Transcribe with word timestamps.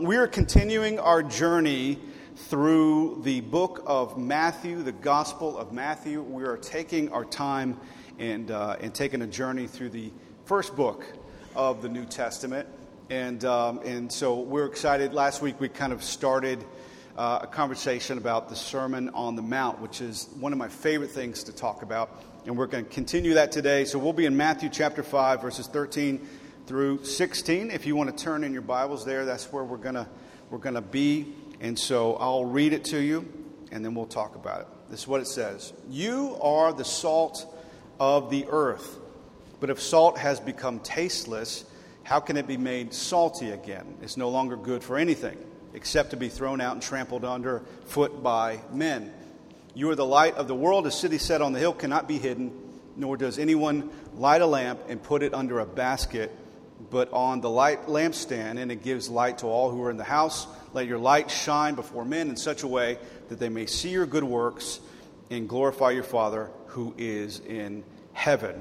we 0.00 0.16
are 0.16 0.26
continuing 0.26 0.98
our 0.98 1.22
journey 1.22 1.98
through 2.34 3.20
the 3.22 3.40
book 3.42 3.82
of 3.86 4.18
Matthew, 4.18 4.82
the 4.82 4.92
Gospel 4.92 5.56
of 5.56 5.72
Matthew. 5.72 6.20
We 6.20 6.44
are 6.44 6.56
taking 6.56 7.10
our 7.12 7.24
time 7.24 7.78
and, 8.18 8.50
uh, 8.50 8.76
and 8.80 8.92
taking 8.92 9.22
a 9.22 9.26
journey 9.26 9.68
through 9.68 9.90
the 9.90 10.10
first 10.46 10.74
book 10.74 11.06
of 11.54 11.80
the 11.80 11.88
New 11.88 12.04
Testament. 12.04 12.68
And, 13.08 13.44
um, 13.44 13.80
and 13.84 14.10
so 14.10 14.40
we're 14.40 14.66
excited. 14.66 15.12
Last 15.12 15.42
week 15.42 15.60
we 15.60 15.68
kind 15.68 15.92
of 15.92 16.02
started 16.02 16.64
uh, 17.16 17.40
a 17.42 17.46
conversation 17.46 18.18
about 18.18 18.48
the 18.48 18.56
Sermon 18.56 19.10
on 19.10 19.36
the 19.36 19.42
Mount, 19.42 19.80
which 19.80 20.00
is 20.00 20.28
one 20.40 20.52
of 20.52 20.58
my 20.58 20.68
favorite 20.68 21.10
things 21.10 21.44
to 21.44 21.52
talk 21.54 21.82
about. 21.82 22.24
And 22.46 22.56
we're 22.58 22.66
going 22.66 22.84
to 22.84 22.90
continue 22.90 23.34
that 23.34 23.52
today. 23.52 23.84
So 23.84 23.98
we'll 23.98 24.12
be 24.12 24.26
in 24.26 24.36
Matthew 24.36 24.70
chapter 24.70 25.04
5, 25.04 25.40
verses 25.40 25.68
13 25.68 26.26
through 26.66 27.04
16. 27.04 27.70
If 27.70 27.86
you 27.86 27.94
want 27.94 28.16
to 28.16 28.24
turn 28.24 28.44
in 28.44 28.52
your 28.52 28.62
Bibles 28.62 29.04
there, 29.04 29.24
that's 29.24 29.52
where 29.52 29.64
we're 29.64 29.76
going 29.76 29.96
to, 29.96 30.06
we're 30.50 30.58
going 30.58 30.74
to 30.74 30.80
be. 30.80 31.32
And 31.60 31.78
so 31.78 32.16
I'll 32.16 32.44
read 32.44 32.72
it 32.72 32.84
to 32.86 32.98
you, 32.98 33.30
and 33.70 33.84
then 33.84 33.94
we'll 33.94 34.06
talk 34.06 34.34
about 34.34 34.62
it. 34.62 34.66
This 34.90 35.00
is 35.00 35.08
what 35.08 35.20
it 35.20 35.26
says 35.26 35.72
You 35.88 36.38
are 36.42 36.72
the 36.72 36.84
salt 36.84 37.52
of 38.00 38.30
the 38.30 38.46
earth. 38.48 38.98
But 39.60 39.70
if 39.70 39.80
salt 39.80 40.18
has 40.18 40.40
become 40.40 40.80
tasteless, 40.80 41.64
how 42.02 42.20
can 42.20 42.36
it 42.36 42.46
be 42.46 42.56
made 42.56 42.92
salty 42.92 43.50
again? 43.50 43.96
It's 44.02 44.16
no 44.16 44.28
longer 44.28 44.56
good 44.56 44.82
for 44.82 44.98
anything 44.98 45.38
except 45.72 46.10
to 46.10 46.16
be 46.16 46.28
thrown 46.28 46.60
out 46.60 46.74
and 46.74 46.82
trampled 46.82 47.24
under 47.24 47.62
foot 47.86 48.22
by 48.22 48.60
men. 48.72 49.12
You 49.74 49.90
are 49.90 49.94
the 49.94 50.06
light 50.06 50.34
of 50.36 50.46
the 50.46 50.54
world. 50.54 50.86
A 50.86 50.90
city 50.90 51.18
set 51.18 51.42
on 51.42 51.52
the 51.52 51.58
hill 51.58 51.72
cannot 51.72 52.06
be 52.06 52.18
hidden, 52.18 52.52
nor 52.96 53.16
does 53.16 53.38
anyone 53.38 53.90
light 54.14 54.40
a 54.40 54.46
lamp 54.46 54.80
and 54.88 55.02
put 55.02 55.22
it 55.22 55.34
under 55.34 55.60
a 55.60 55.66
basket, 55.66 56.30
but 56.90 57.12
on 57.12 57.40
the 57.40 57.50
light 57.50 57.86
lampstand, 57.86 58.58
and 58.58 58.70
it 58.70 58.82
gives 58.82 59.08
light 59.08 59.38
to 59.38 59.46
all 59.46 59.70
who 59.70 59.82
are 59.82 59.90
in 59.90 59.96
the 59.96 60.04
house. 60.04 60.46
Let 60.72 60.86
your 60.86 60.98
light 60.98 61.30
shine 61.30 61.74
before 61.74 62.04
men 62.04 62.28
in 62.28 62.36
such 62.36 62.62
a 62.62 62.68
way 62.68 62.98
that 63.28 63.38
they 63.38 63.48
may 63.48 63.66
see 63.66 63.90
your 63.90 64.06
good 64.06 64.24
works 64.24 64.80
and 65.30 65.48
glorify 65.48 65.90
your 65.90 66.02
Father 66.02 66.50
who 66.66 66.94
is 66.98 67.40
in 67.40 67.84
heaven. 68.12 68.60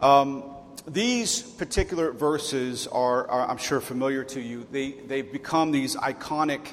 Um, 0.00 0.44
these 0.86 1.42
particular 1.42 2.10
verses 2.12 2.86
are, 2.88 3.28
are, 3.28 3.48
I'm 3.48 3.56
sure, 3.56 3.80
familiar 3.80 4.24
to 4.24 4.40
you. 4.40 4.66
They, 4.70 4.92
they've 4.92 5.30
become 5.30 5.70
these 5.70 5.94
iconic 5.96 6.72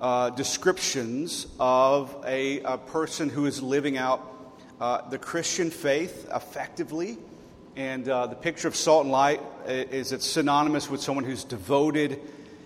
uh, 0.00 0.30
descriptions 0.30 1.46
of 1.58 2.24
a, 2.26 2.60
a, 2.60 2.78
person 2.78 3.28
who 3.28 3.46
is 3.46 3.62
living 3.62 3.96
out 3.96 4.60
uh, 4.80 5.08
the 5.08 5.18
Christian 5.18 5.70
faith 5.70 6.28
effectively. 6.34 7.18
And 7.76 8.08
uh, 8.08 8.26
the 8.26 8.34
picture 8.34 8.68
of 8.68 8.76
salt 8.76 9.04
and 9.04 9.12
light 9.12 9.40
is 9.68 10.12
it's 10.12 10.26
synonymous 10.26 10.88
with 10.88 11.00
someone 11.00 11.24
who's 11.24 11.44
devoted 11.44 12.20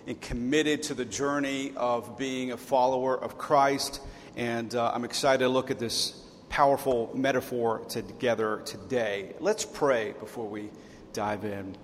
and 0.07 0.19
committed 0.21 0.83
to 0.83 0.93
the 0.93 1.05
journey 1.05 1.73
of 1.75 2.17
being 2.17 2.51
a 2.51 2.57
follower 2.57 3.17
of 3.17 3.37
Christ. 3.37 4.01
And 4.35 4.73
uh, 4.73 4.91
I'm 4.93 5.03
excited 5.03 5.43
to 5.43 5.49
look 5.49 5.71
at 5.71 5.79
this 5.79 6.11
powerful 6.49 7.11
metaphor 7.13 7.79
together 7.89 8.61
today. 8.65 9.33
Let's 9.39 9.65
pray 9.65 10.13
before 10.19 10.47
we 10.47 10.69
dive 11.13 11.45
in. 11.45 11.75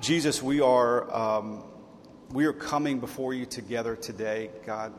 Jesus, 0.00 0.42
we 0.42 0.60
are, 0.60 1.12
um, 1.14 1.64
we 2.30 2.46
are 2.46 2.52
coming 2.52 3.00
before 3.00 3.34
you 3.34 3.46
together 3.46 3.96
today, 3.96 4.50
God, 4.66 4.92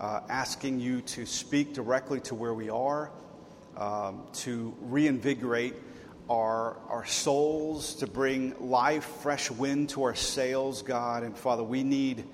uh, 0.00 0.20
asking 0.28 0.80
you 0.80 1.00
to 1.02 1.26
speak 1.26 1.74
directly 1.74 2.20
to 2.22 2.34
where 2.34 2.54
we 2.54 2.68
are, 2.68 3.10
um, 3.76 4.22
to 4.32 4.74
reinvigorate 4.80 5.74
our, 6.28 6.76
our 6.88 7.06
souls, 7.06 7.94
to 7.96 8.06
bring 8.06 8.54
life, 8.60 9.04
fresh 9.22 9.50
wind 9.50 9.88
to 9.90 10.02
our 10.04 10.14
sails, 10.14 10.82
God. 10.82 11.22
And 11.22 11.36
Father, 11.36 11.62
we 11.62 11.82
need, 11.82 12.24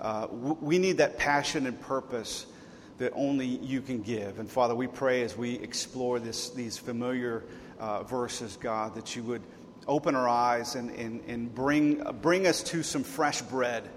uh, 0.00 0.28
we 0.30 0.78
need 0.78 0.98
that 0.98 1.18
passion 1.18 1.66
and 1.66 1.80
purpose 1.80 2.46
that 2.98 3.12
only 3.14 3.46
you 3.46 3.80
can 3.80 4.02
give. 4.02 4.38
And 4.38 4.50
Father, 4.50 4.74
we 4.74 4.86
pray 4.86 5.22
as 5.22 5.36
we 5.36 5.54
explore 5.54 6.18
this, 6.18 6.50
these 6.50 6.76
familiar 6.76 7.44
uh, 7.78 8.02
verses, 8.02 8.58
God, 8.60 8.94
that 8.96 9.16
you 9.16 9.22
would 9.22 9.42
open 9.86 10.14
our 10.14 10.28
eyes 10.28 10.74
and, 10.74 10.90
and, 10.90 11.22
and 11.26 11.54
bring, 11.54 12.02
bring 12.20 12.46
us 12.46 12.62
to 12.62 12.82
some 12.82 13.02
fresh 13.02 13.40
bread, 13.42 13.88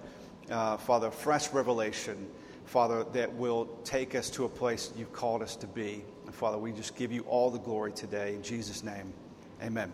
uh, 0.49 0.77
Father, 0.77 1.11
fresh 1.11 1.51
revelation, 1.51 2.27
Father, 2.65 3.03
that 3.11 3.33
will 3.33 3.65
take 3.83 4.15
us 4.15 4.29
to 4.29 4.45
a 4.45 4.49
place 4.49 4.93
you've 4.95 5.11
called 5.11 5.41
us 5.41 5.55
to 5.57 5.67
be. 5.67 6.05
And 6.25 6.33
Father, 6.33 6.57
we 6.57 6.71
just 6.71 6.95
give 6.95 7.11
you 7.11 7.23
all 7.23 7.49
the 7.49 7.59
glory 7.59 7.91
today. 7.91 8.35
In 8.35 8.43
Jesus' 8.43 8.83
name, 8.83 9.11
amen. 9.61 9.93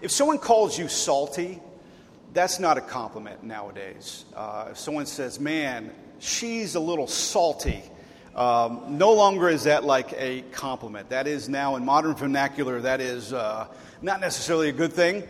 If 0.00 0.10
someone 0.10 0.38
calls 0.38 0.78
you 0.78 0.88
salty, 0.88 1.60
that's 2.32 2.60
not 2.60 2.78
a 2.78 2.80
compliment 2.80 3.42
nowadays. 3.42 4.24
Uh, 4.34 4.68
if 4.70 4.78
someone 4.78 5.06
says, 5.06 5.40
man, 5.40 5.92
she's 6.18 6.74
a 6.74 6.80
little 6.80 7.06
salty. 7.06 7.82
Um, 8.34 8.98
no 8.98 9.12
longer 9.12 9.48
is 9.48 9.64
that 9.64 9.84
like 9.84 10.12
a 10.16 10.42
compliment. 10.52 11.10
That 11.10 11.26
is 11.26 11.48
now 11.48 11.76
in 11.76 11.84
modern 11.84 12.14
vernacular, 12.14 12.80
that 12.80 13.00
is 13.00 13.32
uh, 13.32 13.66
not 14.00 14.20
necessarily 14.20 14.68
a 14.68 14.72
good 14.72 14.92
thing. 14.92 15.24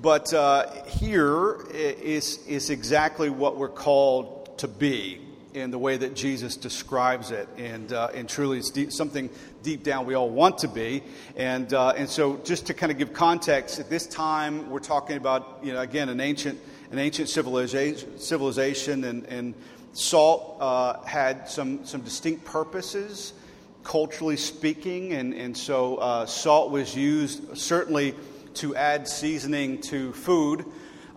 But 0.00 0.32
uh, 0.32 0.84
here 0.84 1.58
is, 1.72 2.44
is 2.46 2.70
exactly 2.70 3.30
what 3.30 3.56
we're 3.56 3.68
called 3.68 4.58
to 4.58 4.68
be 4.68 5.27
in 5.54 5.70
the 5.70 5.78
way 5.78 5.96
that 5.96 6.14
Jesus 6.14 6.56
describes 6.56 7.30
it. 7.30 7.48
And, 7.56 7.92
uh, 7.92 8.10
and 8.14 8.28
truly, 8.28 8.58
it's 8.58 8.70
deep, 8.70 8.92
something 8.92 9.30
deep 9.62 9.82
down 9.82 10.06
we 10.06 10.14
all 10.14 10.30
want 10.30 10.58
to 10.58 10.68
be. 10.68 11.02
And, 11.36 11.72
uh, 11.72 11.94
and 11.96 12.08
so, 12.08 12.36
just 12.44 12.66
to 12.66 12.74
kind 12.74 12.92
of 12.92 12.98
give 12.98 13.12
context, 13.12 13.78
at 13.78 13.88
this 13.90 14.06
time, 14.06 14.70
we're 14.70 14.78
talking 14.78 15.16
about, 15.16 15.60
you 15.62 15.72
know, 15.72 15.80
again, 15.80 16.08
an 16.08 16.20
ancient, 16.20 16.60
an 16.90 16.98
ancient 16.98 17.28
civilization, 17.28 18.18
civilization 18.18 19.04
and, 19.04 19.24
and 19.26 19.54
Salt 19.98 20.58
uh, 20.60 21.02
had 21.02 21.48
some, 21.48 21.84
some 21.84 22.02
distinct 22.02 22.44
purposes, 22.44 23.32
culturally 23.82 24.36
speaking, 24.36 25.12
and, 25.14 25.34
and 25.34 25.56
so 25.56 25.96
uh, 25.96 26.24
salt 26.24 26.70
was 26.70 26.94
used 26.94 27.56
certainly 27.58 28.14
to 28.54 28.76
add 28.76 29.08
seasoning 29.08 29.80
to 29.80 30.12
food. 30.12 30.64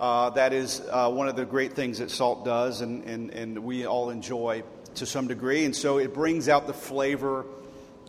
Uh, 0.02 0.32
that 0.32 0.52
is 0.52 0.82
uh, 0.90 1.08
one 1.08 1.28
of 1.28 1.36
the 1.36 1.46
great 1.46 1.74
things 1.74 2.00
that 2.00 2.10
salt 2.10 2.44
does, 2.44 2.82
and, 2.82 3.04
and, 3.04 3.30
and 3.30 3.60
we 3.60 3.86
all 3.86 4.10
enjoy 4.10 4.64
to 4.96 5.06
some 5.06 5.28
degree. 5.28 5.64
And 5.64 5.76
so 5.76 6.00
it 6.00 6.12
brings 6.12 6.50
out 6.50 6.66
the 6.66 6.74
flavor 6.74 7.46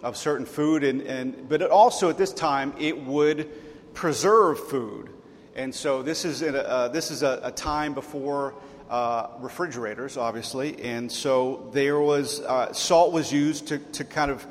of 0.02 0.16
certain 0.16 0.47
food, 0.47 0.84
and, 0.84 1.02
and, 1.02 1.50
but 1.50 1.60
it 1.60 1.70
also 1.70 2.08
at 2.08 2.16
this 2.16 2.32
time 2.32 2.72
it 2.81 2.98
would 3.04 3.47
preserve 3.92 4.58
food. 4.58 5.10
And 5.54 5.75
so 5.75 6.02
this 6.02 6.25
is, 6.25 6.41
a, 6.41 6.66
uh, 6.66 6.88
this 6.88 7.10
is 7.10 7.22
a, 7.22 7.41
a 7.42 7.52
time 7.52 7.92
before 7.92 8.54
uh, 8.88 9.26
refrigerators, 9.41 10.16
obviously, 10.16 10.82
and 10.82 11.12
so 11.12 11.69
there 11.75 12.00
was 12.00 12.41
uh, 12.41 12.72
salt 12.72 13.12
was 13.12 13.31
used 13.31 13.69
to, 13.69 13.78
to 13.78 14.04
kind 14.04 14.31
of 14.31 14.47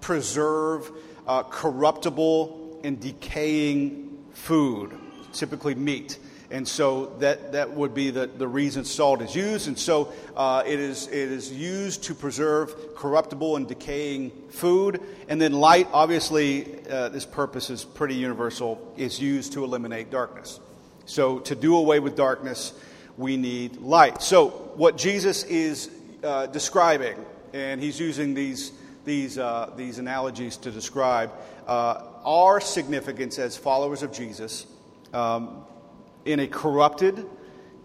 preserve 0.00 0.92
uh, 1.26 1.42
corruptible 1.42 2.80
and 2.84 3.00
decaying 3.00 4.16
food, 4.32 4.96
typically 5.32 5.74
meat. 5.74 6.20
And 6.50 6.68
so 6.68 7.06
that, 7.20 7.52
that 7.52 7.72
would 7.72 7.94
be 7.94 8.10
the, 8.10 8.26
the 8.26 8.46
reason 8.46 8.84
salt 8.84 9.22
is 9.22 9.34
used. 9.34 9.66
And 9.66 9.78
so 9.78 10.12
uh, 10.36 10.62
it, 10.66 10.78
is, 10.78 11.06
it 11.08 11.32
is 11.32 11.50
used 11.50 12.04
to 12.04 12.14
preserve 12.14 12.94
corruptible 12.94 13.56
and 13.56 13.66
decaying 13.66 14.30
food. 14.50 15.00
And 15.28 15.40
then 15.40 15.52
light, 15.52 15.88
obviously, 15.92 16.86
uh, 16.88 17.08
this 17.08 17.24
purpose 17.24 17.70
is 17.70 17.84
pretty 17.84 18.14
universal, 18.14 18.92
is 18.96 19.20
used 19.20 19.54
to 19.54 19.64
eliminate 19.64 20.10
darkness. 20.10 20.60
So 21.06 21.38
to 21.40 21.54
do 21.54 21.76
away 21.76 22.00
with 22.00 22.16
darkness, 22.16 22.74
we 23.16 23.36
need 23.36 23.78
light. 23.78 24.22
So, 24.22 24.48
what 24.76 24.96
Jesus 24.96 25.44
is 25.44 25.90
uh, 26.22 26.46
describing, 26.46 27.16
and 27.52 27.80
he's 27.80 28.00
using 28.00 28.34
these, 28.34 28.72
these, 29.04 29.38
uh, 29.38 29.70
these 29.76 29.98
analogies 29.98 30.56
to 30.58 30.70
describe 30.70 31.30
uh, 31.66 32.02
our 32.24 32.60
significance 32.60 33.38
as 33.38 33.56
followers 33.56 34.02
of 34.02 34.12
Jesus 34.12 34.66
um, 35.12 35.64
in 36.24 36.40
a 36.40 36.46
corrupted, 36.46 37.26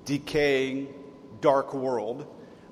decaying, 0.05 0.93
dark 1.41 1.73
world, 1.73 2.25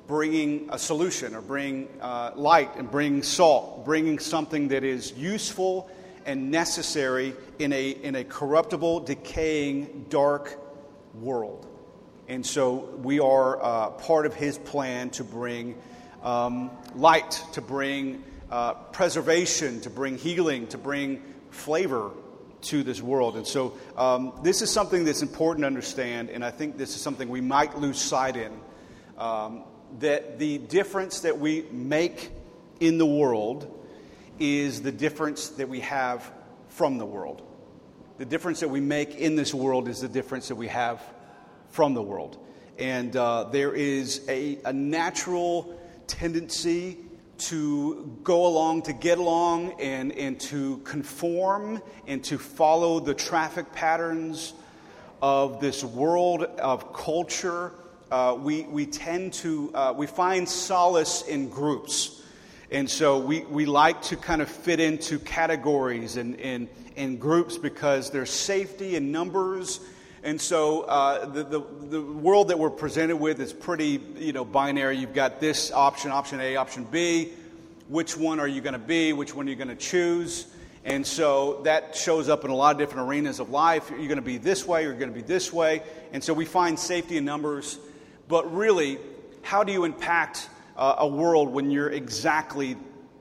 bringing 0.08 0.70
a 0.72 0.80
solution 0.80 1.36
or 1.36 1.42
bringing 1.42 1.90
uh, 2.02 2.32
light 2.36 2.76
and 2.78 2.90
bringing 2.90 3.22
salt, 3.22 3.86
bringing 3.86 4.20
something 4.20 4.70
that 4.70 4.84
is 4.84 5.12
useful 5.14 5.90
and 6.26 6.50
necessary 6.52 7.34
in 7.60 7.74
a, 7.74 7.90
in 7.90 8.16
a 8.16 8.24
corruptible, 8.24 9.02
decaying, 9.02 10.06
dark 10.10 10.60
world. 11.22 11.66
And 12.28 12.46
so 12.46 12.76
we 13.02 13.20
are 13.20 13.64
uh, 13.64 13.90
part 13.92 14.26
of 14.26 14.34
his 14.34 14.58
plan 14.58 15.10
to 15.12 15.24
bring 15.24 15.78
um, 16.24 16.72
light, 16.96 17.42
to 17.54 17.62
bring 17.62 18.24
uh, 18.52 18.74
preservation, 18.74 19.80
to 19.82 19.90
bring 19.90 20.18
healing, 20.18 20.68
to 20.68 20.78
bring 20.78 21.22
flavor 21.52 22.12
to 22.62 22.84
this 22.84 23.02
world. 23.02 23.36
And 23.36 23.46
so 23.46 23.78
um, 23.96 24.34
this 24.44 24.62
is 24.62 24.72
something 24.72 25.06
that's 25.06 25.22
important 25.22 25.64
to 25.64 25.68
understand, 25.68 26.30
and 26.30 26.44
I 26.44 26.52
think 26.52 26.78
this 26.78 26.96
is 26.96 27.02
something 27.02 27.30
we 27.30 27.42
might 27.42 27.78
lose 27.78 28.00
sight 28.00 28.36
in. 28.36 28.52
Um, 29.18 29.64
that 30.00 30.38
the 30.38 30.58
difference 30.58 31.22
that 31.22 31.40
we 31.40 31.66
make 31.72 32.32
in 32.80 32.98
the 32.98 33.06
world 33.06 33.74
is 34.40 34.82
the 34.82 34.92
difference 34.92 35.50
that 35.50 35.70
we 35.70 35.80
have 35.80 36.32
from 36.68 36.98
the 36.98 37.06
world. 37.06 37.42
The 38.18 38.26
difference 38.26 38.60
that 38.60 38.70
we 38.70 38.82
make 38.82 39.16
in 39.16 39.36
this 39.36 39.54
world 39.54 39.88
is 39.88 40.02
the 40.02 40.08
difference 40.08 40.50
that 40.50 40.56
we 40.56 40.68
have 40.68 41.02
from 41.70 41.94
the 41.94 42.02
world. 42.02 42.38
And 42.78 43.16
uh, 43.16 43.46
there 43.46 43.74
is 43.74 44.22
a, 44.28 44.60
a 44.66 44.74
natural 44.74 45.80
tendency 46.08 46.98
to 47.40 48.20
go 48.24 48.46
along, 48.48 48.84
to 48.84 48.94
get 48.94 49.18
along, 49.18 49.80
and, 49.80 50.12
and 50.14 50.40
to 50.40 50.78
conform 50.80 51.82
and 52.08 52.24
to 52.26 52.38
follow 52.38 53.00
the 53.00 53.14
traffic 53.14 53.72
patterns 53.74 54.54
of 55.22 55.60
this 55.60 55.84
world 55.84 56.44
of 56.44 56.94
culture. 56.94 57.72
Uh, 58.12 58.38
we, 58.40 58.64
we 58.64 58.86
tend 58.86 59.34
to, 59.34 59.72
uh, 59.74 59.94
we 59.96 60.08
find 60.08 60.48
solace 60.48 61.24
in 61.24 61.50
groups. 61.50 62.22
And 62.72 62.90
so 62.90 63.20
we, 63.20 63.42
we 63.42 63.66
like 63.66 64.02
to 64.04 64.18
kind 64.18 64.42
of 64.42 64.50
fit 64.50 64.80
into 64.80 65.20
categories 65.20 66.18
and, 66.18 66.40
and, 66.40 66.68
and 66.96 67.20
groups 67.20 67.58
because 67.58 68.12
there's 68.12 68.30
safety 68.30 68.96
in 68.96 69.12
numbers. 69.12 69.80
And 70.24 70.40
so 70.42 70.82
uh, 70.82 71.26
the, 71.26 71.44
the, 71.44 71.60
the 71.90 72.02
world 72.02 72.50
that 72.50 72.60
we're 72.60 72.70
presented 72.70 73.18
with 73.18 73.40
is 73.40 73.54
pretty 73.54 74.02
you 74.18 74.34
know, 74.34 74.44
binary. 74.44 74.98
You've 74.98 75.14
got 75.14 75.40
this 75.40 75.72
option, 75.72 76.12
option 76.12 76.40
A, 76.40 76.56
option 76.56 76.84
B. 76.86 77.34
Which 77.88 78.18
one 78.18 78.40
are 78.40 78.48
you 78.48 78.62
going 78.62 78.74
to 78.74 78.80
be? 78.80 79.14
Which 79.14 79.34
one 79.34 79.48
are 79.48 79.50
you 79.50 79.56
going 79.56 79.70
to 79.70 79.76
choose? 79.76 80.48
And 80.84 81.06
so 81.06 81.62
that 81.64 81.96
shows 81.96 82.30
up 82.30 82.46
in 82.46 82.50
a 82.50 82.56
lot 82.56 82.74
of 82.74 82.80
different 82.80 83.10
arenas 83.10 83.40
of 83.40 83.50
life. 83.50 83.90
You're 83.90 84.08
going 84.08 84.16
to 84.16 84.22
be 84.22 84.38
this 84.38 84.66
way, 84.66 84.84
you're 84.84 84.94
going 84.94 85.10
to 85.10 85.16
be 85.16 85.22
this 85.22 85.52
way. 85.52 85.84
And 86.14 86.24
so 86.24 86.34
we 86.34 86.46
find 86.46 86.80
safety 86.80 87.18
in 87.18 87.26
numbers. 87.26 87.78
But 88.28 88.54
really, 88.54 88.98
how 89.42 89.64
do 89.64 89.72
you 89.72 89.84
impact 89.84 90.50
uh, 90.76 90.96
a 91.00 91.08
world 91.08 91.50
when 91.50 91.72
you're 91.72 91.90
exactly 91.90 92.78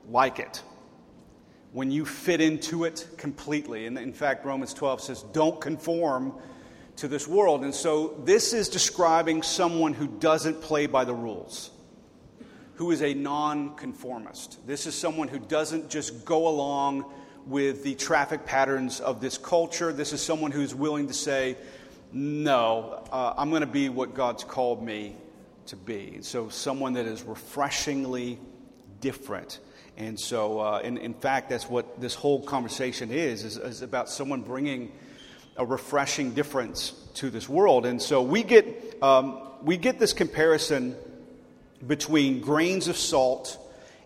like 0.09 0.39
it? 0.39 0.61
When 1.73 1.91
you 1.91 2.05
fit 2.05 2.41
into 2.41 2.85
it 2.85 3.05
completely. 3.17 3.85
And 3.85 3.97
in 3.97 4.13
fact, 4.13 4.45
Romans 4.45 4.73
12 4.73 5.01
says, 5.01 5.23
don't 5.33 5.59
conform 5.59 6.33
to 6.97 7.07
this 7.07 7.27
world. 7.27 7.63
And 7.63 7.73
so 7.73 8.19
this 8.25 8.53
is 8.53 8.69
describing 8.69 9.43
someone 9.43 9.93
who 9.93 10.07
doesn't 10.07 10.61
play 10.61 10.87
by 10.87 11.05
the 11.05 11.13
rules, 11.13 11.71
who 12.75 12.91
is 12.91 13.01
a 13.01 13.13
nonconformist. 13.13 14.65
This 14.67 14.85
is 14.85 14.95
someone 14.95 15.27
who 15.27 15.39
doesn't 15.39 15.89
just 15.89 16.25
go 16.25 16.47
along 16.47 17.05
with 17.45 17.83
the 17.83 17.95
traffic 17.95 18.45
patterns 18.45 18.99
of 18.99 19.21
this 19.21 19.37
culture. 19.37 19.93
This 19.93 20.11
is 20.11 20.21
someone 20.21 20.51
who's 20.51 20.75
willing 20.75 21.07
to 21.07 21.13
say, 21.13 21.55
no, 22.11 23.03
uh, 23.11 23.33
I'm 23.37 23.49
going 23.49 23.61
to 23.61 23.67
be 23.67 23.89
what 23.89 24.13
God's 24.13 24.43
called 24.43 24.83
me 24.83 25.15
to 25.67 25.75
be. 25.75 26.19
So, 26.21 26.49
someone 26.49 26.93
that 26.93 27.05
is 27.05 27.23
refreshingly 27.23 28.39
different. 29.01 29.59
And 29.97 30.19
so, 30.19 30.59
uh, 30.59 30.79
in, 30.83 30.97
in 30.97 31.13
fact, 31.13 31.49
that's 31.49 31.69
what 31.69 31.99
this 31.99 32.15
whole 32.15 32.41
conversation 32.41 33.11
is, 33.11 33.43
is, 33.43 33.57
is 33.57 33.81
about 33.81 34.09
someone 34.09 34.41
bringing 34.41 34.91
a 35.57 35.65
refreshing 35.65 36.31
difference 36.31 36.91
to 37.15 37.29
this 37.29 37.49
world. 37.49 37.85
And 37.85 38.01
so 38.01 38.21
we 38.21 38.43
get, 38.43 39.01
um, 39.01 39.41
we 39.63 39.77
get 39.77 39.99
this 39.99 40.13
comparison 40.13 40.95
between 41.85 42.39
grains 42.39 42.87
of 42.87 42.97
salt 42.97 43.57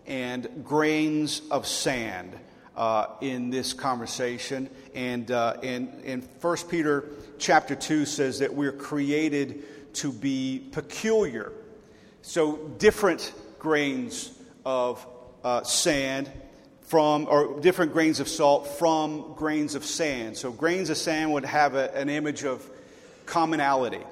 and 0.06 0.64
grains 0.64 1.42
of 1.50 1.66
sand 1.66 2.32
uh, 2.76 3.06
in 3.20 3.50
this 3.50 3.72
conversation. 3.72 4.68
And, 4.94 5.30
uh, 5.30 5.56
and, 5.62 6.02
and 6.04 6.28
1 6.40 6.56
Peter 6.68 7.10
chapter 7.38 7.74
2 7.74 8.06
says 8.06 8.38
that 8.38 8.54
we're 8.54 8.72
created 8.72 9.94
to 9.94 10.12
be 10.12 10.68
peculiar. 10.72 11.52
So 12.22 12.56
different 12.78 13.32
grains 13.58 14.32
of 14.64 15.06
uh, 15.44 15.62
sand 15.64 16.30
from, 16.92 17.26
or 17.30 17.58
different 17.60 17.94
grains 17.94 18.20
of 18.20 18.28
salt 18.28 18.66
from 18.78 19.32
grains 19.34 19.74
of 19.74 19.82
sand. 19.82 20.36
So 20.36 20.52
grains 20.52 20.90
of 20.90 20.98
sand 20.98 21.32
would 21.32 21.46
have 21.46 21.74
a, 21.74 21.90
an 21.96 22.10
image 22.10 22.44
of 22.44 22.68
commonality. 23.24 24.02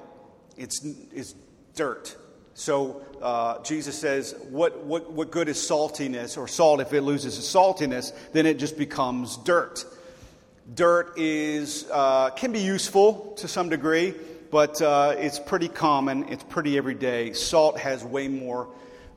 It's, 0.57 0.83
it's 1.13 1.35
dirt. 1.75 2.17
So 2.55 3.03
uh, 3.21 3.61
Jesus 3.61 3.95
says, 3.95 4.33
what, 4.49 4.83
what, 4.83 5.11
what 5.11 5.29
good 5.29 5.47
is 5.47 5.57
saltiness 5.57 6.39
or 6.39 6.47
salt 6.47 6.81
if 6.81 6.91
it 6.91 7.01
loses 7.01 7.37
its 7.37 7.53
saltiness? 7.53 8.13
Then 8.33 8.47
it 8.47 8.57
just 8.57 8.79
becomes 8.79 9.37
dirt. 9.37 9.85
Dirt 10.73 11.19
is, 11.19 11.87
uh, 11.91 12.31
can 12.31 12.51
be 12.51 12.61
useful 12.61 13.35
to 13.37 13.47
some 13.47 13.69
degree, 13.69 14.15
but 14.49 14.81
uh, 14.81 15.13
it's 15.19 15.37
pretty 15.37 15.67
common, 15.67 16.29
it's 16.29 16.43
pretty 16.45 16.79
everyday. 16.79 17.33
Salt 17.33 17.77
has 17.77 18.03
way 18.03 18.27
more 18.27 18.69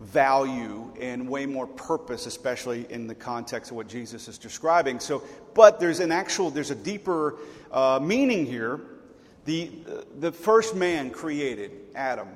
value 0.04 0.92
and 1.00 1.28
way 1.28 1.46
more 1.46 1.66
purpose, 1.66 2.26
especially 2.26 2.86
in 2.90 3.06
the 3.06 3.14
context 3.14 3.70
of 3.70 3.76
what 3.76 3.88
Jesus 3.88 4.28
is 4.28 4.38
describing. 4.38 5.00
So, 5.00 5.22
but 5.54 5.80
there's 5.80 6.00
an 6.00 6.12
actual, 6.12 6.50
there's 6.50 6.70
a 6.70 6.76
deeper 6.76 7.36
uh, 7.72 7.98
meaning 8.02 8.46
here. 8.46 8.80
The, 9.44 9.70
the 10.18 10.32
first 10.32 10.74
man 10.74 11.10
created, 11.10 11.72
Adam, 11.94 12.28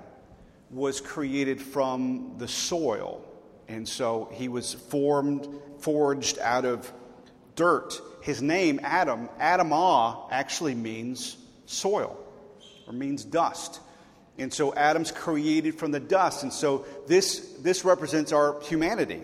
was 0.71 1.01
created 1.01 1.61
from 1.61 2.35
the 2.39 2.49
soil. 2.49 3.25
And 3.69 3.87
so 3.87 4.31
he 4.33 4.49
was 4.49 4.75
formed, 4.75 5.49
forged 5.79 6.39
out 6.39 6.65
of 6.65 6.91
dirt. 7.55 8.01
His 8.23 8.43
name, 8.43 8.81
Adam, 8.83 9.29
Adamah, 9.41 10.29
actually 10.31 10.75
means 10.75 11.37
soil 11.67 12.19
or 12.87 12.93
means 12.93 13.25
dust. 13.25 13.81
And 14.39 14.53
so 14.53 14.73
Adam's 14.75 15.11
created 15.11 15.75
from 15.75 15.91
the 15.91 16.01
dust. 16.01 16.45
And 16.45 16.53
so 16.53 16.87
this, 17.07 17.55
this 17.61 17.85
represents 17.85 18.33
our 18.33 18.61
humanity. 18.63 19.23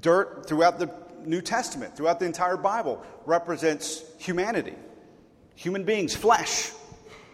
Dirt 0.00 0.46
throughout 0.48 0.80
the 0.80 0.90
New 1.24 1.40
Testament, 1.40 1.96
throughout 1.96 2.18
the 2.18 2.26
entire 2.26 2.56
Bible, 2.56 3.04
represents 3.24 4.02
humanity. 4.18 4.74
Human 5.54 5.84
beings, 5.84 6.14
flesh. 6.16 6.72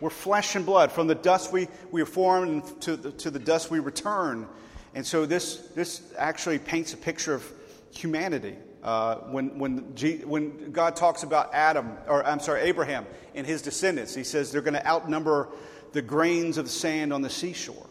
We're 0.00 0.10
flesh 0.10 0.54
and 0.54 0.66
blood. 0.66 0.92
From 0.92 1.06
the 1.06 1.14
dust 1.14 1.52
we, 1.52 1.68
we 1.90 2.02
are 2.02 2.06
formed, 2.06 2.48
and 2.48 2.80
to 2.82 2.96
the, 2.96 3.10
to 3.12 3.30
the 3.30 3.38
dust 3.38 3.70
we 3.70 3.78
return. 3.78 4.46
And 4.94 5.06
so 5.06 5.26
this, 5.26 5.56
this 5.74 6.02
actually 6.16 6.58
paints 6.58 6.92
a 6.92 6.96
picture 6.96 7.34
of 7.34 7.50
humanity. 7.90 8.56
Uh, 8.82 9.16
when, 9.30 9.58
when, 9.58 9.94
G, 9.96 10.18
when 10.18 10.70
God 10.70 10.94
talks 10.94 11.22
about 11.24 11.52
Adam, 11.52 11.96
or 12.06 12.24
I'm 12.24 12.38
sorry, 12.38 12.62
Abraham 12.62 13.06
and 13.34 13.46
his 13.46 13.62
descendants, 13.62 14.14
he 14.14 14.24
says 14.24 14.52
they're 14.52 14.62
going 14.62 14.74
to 14.74 14.86
outnumber 14.86 15.48
the 15.92 16.02
grains 16.02 16.58
of 16.58 16.70
sand 16.70 17.12
on 17.12 17.22
the 17.22 17.30
seashore. 17.30 17.86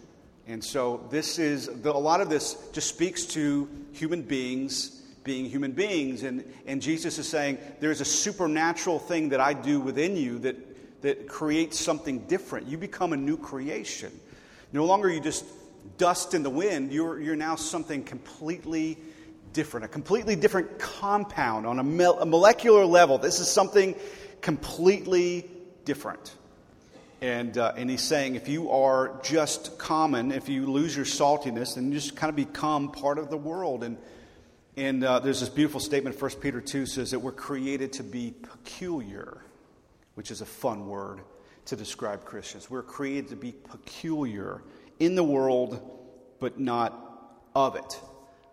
And 0.47 0.63
so 0.63 1.05
this 1.09 1.39
is 1.39 1.67
a 1.67 1.91
lot 1.91 2.21
of 2.21 2.29
this 2.29 2.55
just 2.71 2.87
speaks 2.87 3.25
to 3.27 3.67
human 3.91 4.21
beings 4.21 4.97
being 5.27 5.45
human 5.45 5.73
beings. 5.73 6.23
And, 6.23 6.43
and 6.65 6.81
Jesus 6.81 7.19
is 7.19 7.29
saying 7.29 7.59
there's 7.79 8.01
a 8.01 8.05
supernatural 8.05 8.97
thing 8.97 9.29
that 9.29 9.39
I 9.39 9.53
do 9.53 9.79
within 9.79 10.15
you 10.15 10.39
that, 10.39 11.01
that 11.03 11.27
creates 11.27 11.77
something 11.79 12.19
different. 12.19 12.67
You 12.67 12.79
become 12.79 13.13
a 13.13 13.17
new 13.17 13.37
creation. 13.37 14.11
No 14.73 14.85
longer 14.85 15.09
you 15.09 15.19
just 15.19 15.45
dust 15.97 16.33
in 16.33 16.41
the 16.41 16.49
wind, 16.49 16.91
you're, 16.91 17.19
you're 17.19 17.35
now 17.35 17.55
something 17.55 18.03
completely 18.03 18.97
different, 19.53 19.85
a 19.85 19.89
completely 19.89 20.35
different 20.35 20.79
compound 20.79 21.67
on 21.67 21.77
a, 21.77 22.11
a 22.11 22.25
molecular 22.25 22.85
level. 22.85 23.17
This 23.17 23.39
is 23.39 23.47
something 23.47 23.95
completely 24.41 25.49
different. 25.85 26.33
And, 27.21 27.57
uh, 27.57 27.73
and 27.75 27.89
he's 27.89 28.03
saying 28.03 28.35
if 28.35 28.47
you 28.47 28.69
are 28.69 29.19
just 29.23 29.79
common, 29.79 30.31
if 30.31 30.49
you 30.49 30.67
lose 30.67 30.95
your 30.95 31.05
saltiness, 31.05 31.75
then 31.75 31.91
you 31.91 31.93
just 31.93 32.15
kind 32.15 32.29
of 32.29 32.35
become 32.35 32.91
part 32.91 33.17
of 33.17 33.29
the 33.29 33.37
world. 33.37 33.83
And, 33.83 33.97
and 34.75 35.03
uh, 35.03 35.19
there's 35.19 35.39
this 35.39 35.49
beautiful 35.49 35.79
statement, 35.79 36.21
1 36.21 36.31
Peter 36.41 36.61
2 36.61 36.85
says 36.85 37.11
that 37.11 37.19
we're 37.19 37.31
created 37.31 37.93
to 37.93 38.03
be 38.03 38.35
peculiar, 38.43 39.41
which 40.13 40.29
is 40.29 40.41
a 40.41 40.45
fun 40.45 40.87
word 40.87 41.21
to 41.65 41.75
describe 41.75 42.23
Christians. 42.23 42.69
We're 42.69 42.83
created 42.83 43.29
to 43.29 43.35
be 43.35 43.51
peculiar 43.51 44.61
in 44.99 45.15
the 45.15 45.23
world, 45.23 45.81
but 46.39 46.59
not 46.59 47.03
of 47.55 47.75
it. 47.75 47.99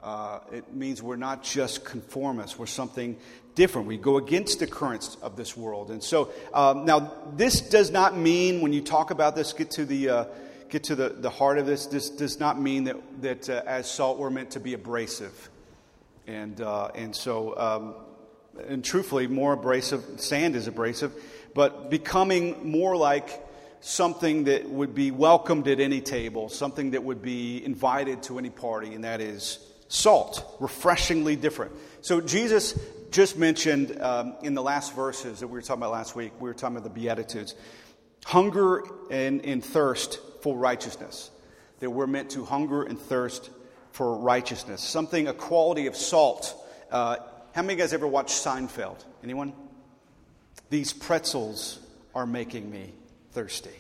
Uh, 0.03 0.41
it 0.53 0.75
means 0.75 1.03
we're 1.03 1.17
not 1.17 1.43
just 1.43 1.85
conformists, 1.85 2.59
we're 2.59 2.67
something 2.67 3.17
different. 3.55 3.87
We 3.87 3.97
go 3.97 4.19
against 4.19 4.59
the 4.59 4.67
currents 4.67 5.17
of 5.23 5.37
this 5.37 5.57
world. 5.57 5.91
And 5.91 6.03
so, 6.03 6.31
um, 6.53 6.85
now, 6.85 7.13
this 7.37 7.61
does 7.61 7.91
not 7.91 8.17
mean, 8.17 8.61
when 8.61 8.73
you 8.73 8.81
talk 8.81 9.11
about 9.11 9.37
this, 9.37 9.53
get 9.53 9.71
to 9.73 9.85
the, 9.85 10.09
uh, 10.09 10.25
get 10.69 10.85
to 10.85 10.95
the, 10.95 11.11
the 11.11 11.31
heart 11.31 11.59
of 11.59 11.67
this, 11.67 11.87
this 11.87 12.11
does 12.11 12.41
not 12.41 12.61
mean 12.61 12.85
that, 12.85 12.97
that 13.23 13.51
uh, 13.51 13.63
as 13.67 13.91
salt, 13.91 14.19
we're 14.19 14.31
meant 14.31 14.53
to 14.53 14.61
be 14.61 14.75
abrasive. 14.75 15.51
And, 16.27 16.61
uh, 16.61 16.89
and 16.95 17.15
so, 17.15 17.57
um, 17.59 17.95
and 18.67 18.85
truthfully, 18.85 19.27
more 19.27 19.53
abrasive, 19.53 20.03
sand 20.21 20.57
is 20.57 20.67
abrasive, 20.67 21.13
but 21.55 21.91
becoming 21.91 22.71
more 22.71 22.97
like 22.97 23.43
something 23.81 24.45
that 24.45 24.69
would 24.69 24.95
be 24.95 25.11
welcomed 25.11 25.69
at 25.69 25.79
any 25.79 26.01
table, 26.01 26.49
something 26.49 26.93
that 26.93 27.03
would 27.03 27.21
be 27.21 27.63
invited 27.65 28.23
to 28.23 28.39
any 28.39 28.51
party, 28.51 28.95
and 28.95 29.05
that 29.05 29.21
is 29.21 29.59
salt, 29.89 30.57
refreshingly 30.61 31.37
different. 31.37 31.73
So 32.01 32.21
Jesus 32.21 32.73
just 33.15 33.39
mentioned 33.39 34.03
um, 34.03 34.35
in 34.43 34.55
the 34.55 34.63
last 34.63 34.93
verses 34.93 35.39
that 35.39 35.47
we 35.47 35.53
were 35.53 35.63
talking 35.63 35.81
about 35.81 35.93
last 35.93 36.17
week, 36.17 36.33
we 36.41 36.49
were 36.49 36.55
talking 36.55 36.77
about 36.77 36.83
the 36.83 37.01
Beatitudes 37.01 37.55
hunger 38.25 38.83
and, 39.09 39.45
and 39.45 39.65
thirst 39.65 40.19
for 40.43 40.57
righteousness. 40.57 41.31
That 41.79 41.91
we're 41.91 42.09
meant 42.09 42.31
to 42.31 42.45
hunger 42.45 42.83
and 42.83 42.99
thirst 42.99 43.51
for 43.93 44.17
righteousness. 44.19 44.83
Something, 44.83 45.29
a 45.29 45.33
quality 45.33 45.87
of 45.87 45.95
salt. 45.95 46.57
Uh, 46.91 47.19
how 47.55 47.63
many 47.63 47.75
of 47.75 47.79
you 47.79 47.85
guys 47.85 47.93
ever 47.93 48.09
watched 48.09 48.35
Seinfeld? 48.35 49.05
Anyone? 49.23 49.53
These 50.71 50.93
pretzels 50.93 51.79
are 52.17 52.27
making 52.27 52.69
me 52.69 52.95
thirsty. 53.31 53.71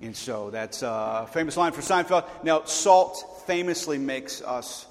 And 0.00 0.14
so 0.14 0.50
that's 0.50 0.82
a 0.82 1.28
famous 1.32 1.56
line 1.56 1.72
for 1.72 1.80
Seinfeld. 1.80 2.24
Now, 2.44 2.62
salt 2.64 3.46
famously 3.48 3.98
makes 3.98 4.42
us 4.42 4.86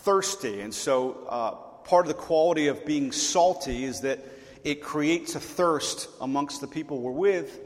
thirsty. 0.00 0.60
And 0.60 0.74
so 0.74 1.26
uh, 1.30 1.54
part 1.84 2.06
of 2.06 2.08
the 2.08 2.22
quality 2.22 2.68
of 2.68 2.84
being 2.84 3.12
salty 3.12 3.84
is 3.84 4.00
that 4.00 4.18
it 4.64 4.82
creates 4.82 5.34
a 5.34 5.40
thirst 5.40 6.08
amongst 6.20 6.60
the 6.60 6.66
people 6.66 7.00
we're 7.00 7.12
with 7.12 7.60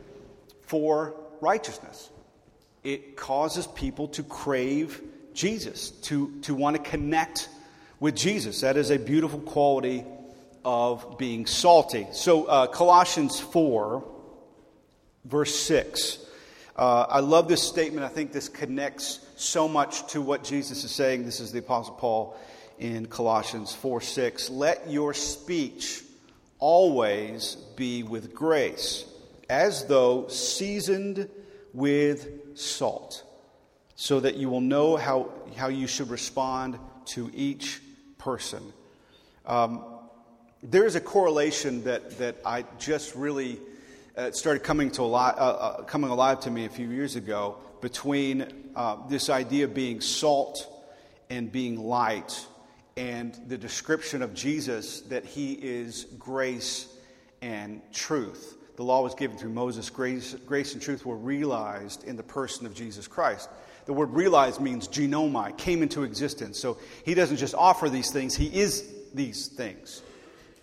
for 0.62 1.14
righteousness. 1.40 2.10
It 2.82 3.16
causes 3.16 3.66
people 3.66 4.08
to 4.08 4.22
crave 4.22 5.00
Jesus, 5.32 5.90
to, 5.90 6.40
to 6.42 6.54
want 6.54 6.76
to 6.76 6.82
connect 6.82 7.48
with 8.00 8.16
Jesus. 8.16 8.62
That 8.62 8.76
is 8.76 8.90
a 8.90 8.98
beautiful 8.98 9.40
quality 9.40 10.04
of 10.64 11.18
being 11.18 11.46
salty. 11.46 12.06
So, 12.12 12.44
uh, 12.44 12.66
Colossians 12.66 13.38
4, 13.40 14.04
verse 15.24 15.54
6. 15.54 16.18
Uh, 16.76 17.06
I 17.08 17.20
love 17.20 17.48
this 17.48 17.62
statement. 17.62 18.04
I 18.04 18.08
think 18.08 18.32
this 18.32 18.48
connects 18.48 19.20
so 19.36 19.68
much 19.68 20.06
to 20.12 20.20
what 20.20 20.44
Jesus 20.44 20.84
is 20.84 20.90
saying. 20.90 21.24
This 21.24 21.40
is 21.40 21.52
the 21.52 21.60
Apostle 21.60 21.94
Paul 21.94 22.36
in 22.78 23.06
Colossians 23.06 23.74
4 23.74 24.00
6. 24.00 24.50
Let 24.50 24.90
your 24.90 25.14
speech 25.14 26.02
always 26.58 27.56
be 27.76 28.02
with 28.02 28.34
grace, 28.34 29.04
as 29.48 29.86
though 29.86 30.28
seasoned 30.28 31.28
with 31.72 32.58
salt, 32.58 33.24
so 33.94 34.20
that 34.20 34.36
you 34.36 34.48
will 34.48 34.60
know 34.60 34.96
how, 34.96 35.30
how 35.56 35.68
you 35.68 35.86
should 35.86 36.10
respond 36.10 36.78
to 37.06 37.30
each 37.34 37.80
person. 38.18 38.72
Um, 39.46 39.84
there 40.62 40.84
is 40.84 40.96
a 40.96 41.00
correlation 41.00 41.84
that, 41.84 42.18
that 42.18 42.36
I 42.44 42.64
just 42.78 43.14
really 43.14 43.60
uh, 44.16 44.32
started 44.32 44.64
coming, 44.64 44.90
to 44.92 45.02
alive, 45.02 45.34
uh, 45.38 45.40
uh, 45.40 45.82
coming 45.84 46.10
alive 46.10 46.40
to 46.40 46.50
me 46.50 46.64
a 46.64 46.68
few 46.68 46.90
years 46.90 47.14
ago 47.14 47.58
between 47.80 48.70
uh, 48.74 48.96
this 49.08 49.30
idea 49.30 49.64
of 49.64 49.74
being 49.74 50.00
salt 50.00 50.66
and 51.30 51.52
being 51.52 51.78
light 51.78 52.44
and 52.98 53.38
the 53.46 53.56
description 53.56 54.22
of 54.22 54.34
Jesus 54.34 55.02
that 55.02 55.24
he 55.24 55.52
is 55.52 56.06
grace 56.18 56.88
and 57.40 57.80
truth. 57.92 58.56
The 58.74 58.82
law 58.82 59.02
was 59.02 59.14
given 59.14 59.38
through 59.38 59.52
Moses. 59.52 59.88
Grace, 59.88 60.34
grace 60.46 60.72
and 60.72 60.82
truth 60.82 61.06
were 61.06 61.16
realized 61.16 62.02
in 62.02 62.16
the 62.16 62.24
person 62.24 62.66
of 62.66 62.74
Jesus 62.74 63.06
Christ. 63.06 63.48
The 63.86 63.92
word 63.92 64.10
realized 64.10 64.60
means 64.60 64.88
ginomai, 64.88 65.56
came 65.56 65.82
into 65.82 66.02
existence. 66.02 66.58
So 66.58 66.78
he 67.04 67.14
doesn't 67.14 67.36
just 67.36 67.54
offer 67.54 67.88
these 67.88 68.10
things, 68.10 68.34
he 68.34 68.46
is 68.46 68.84
these 69.14 69.46
things. 69.46 70.02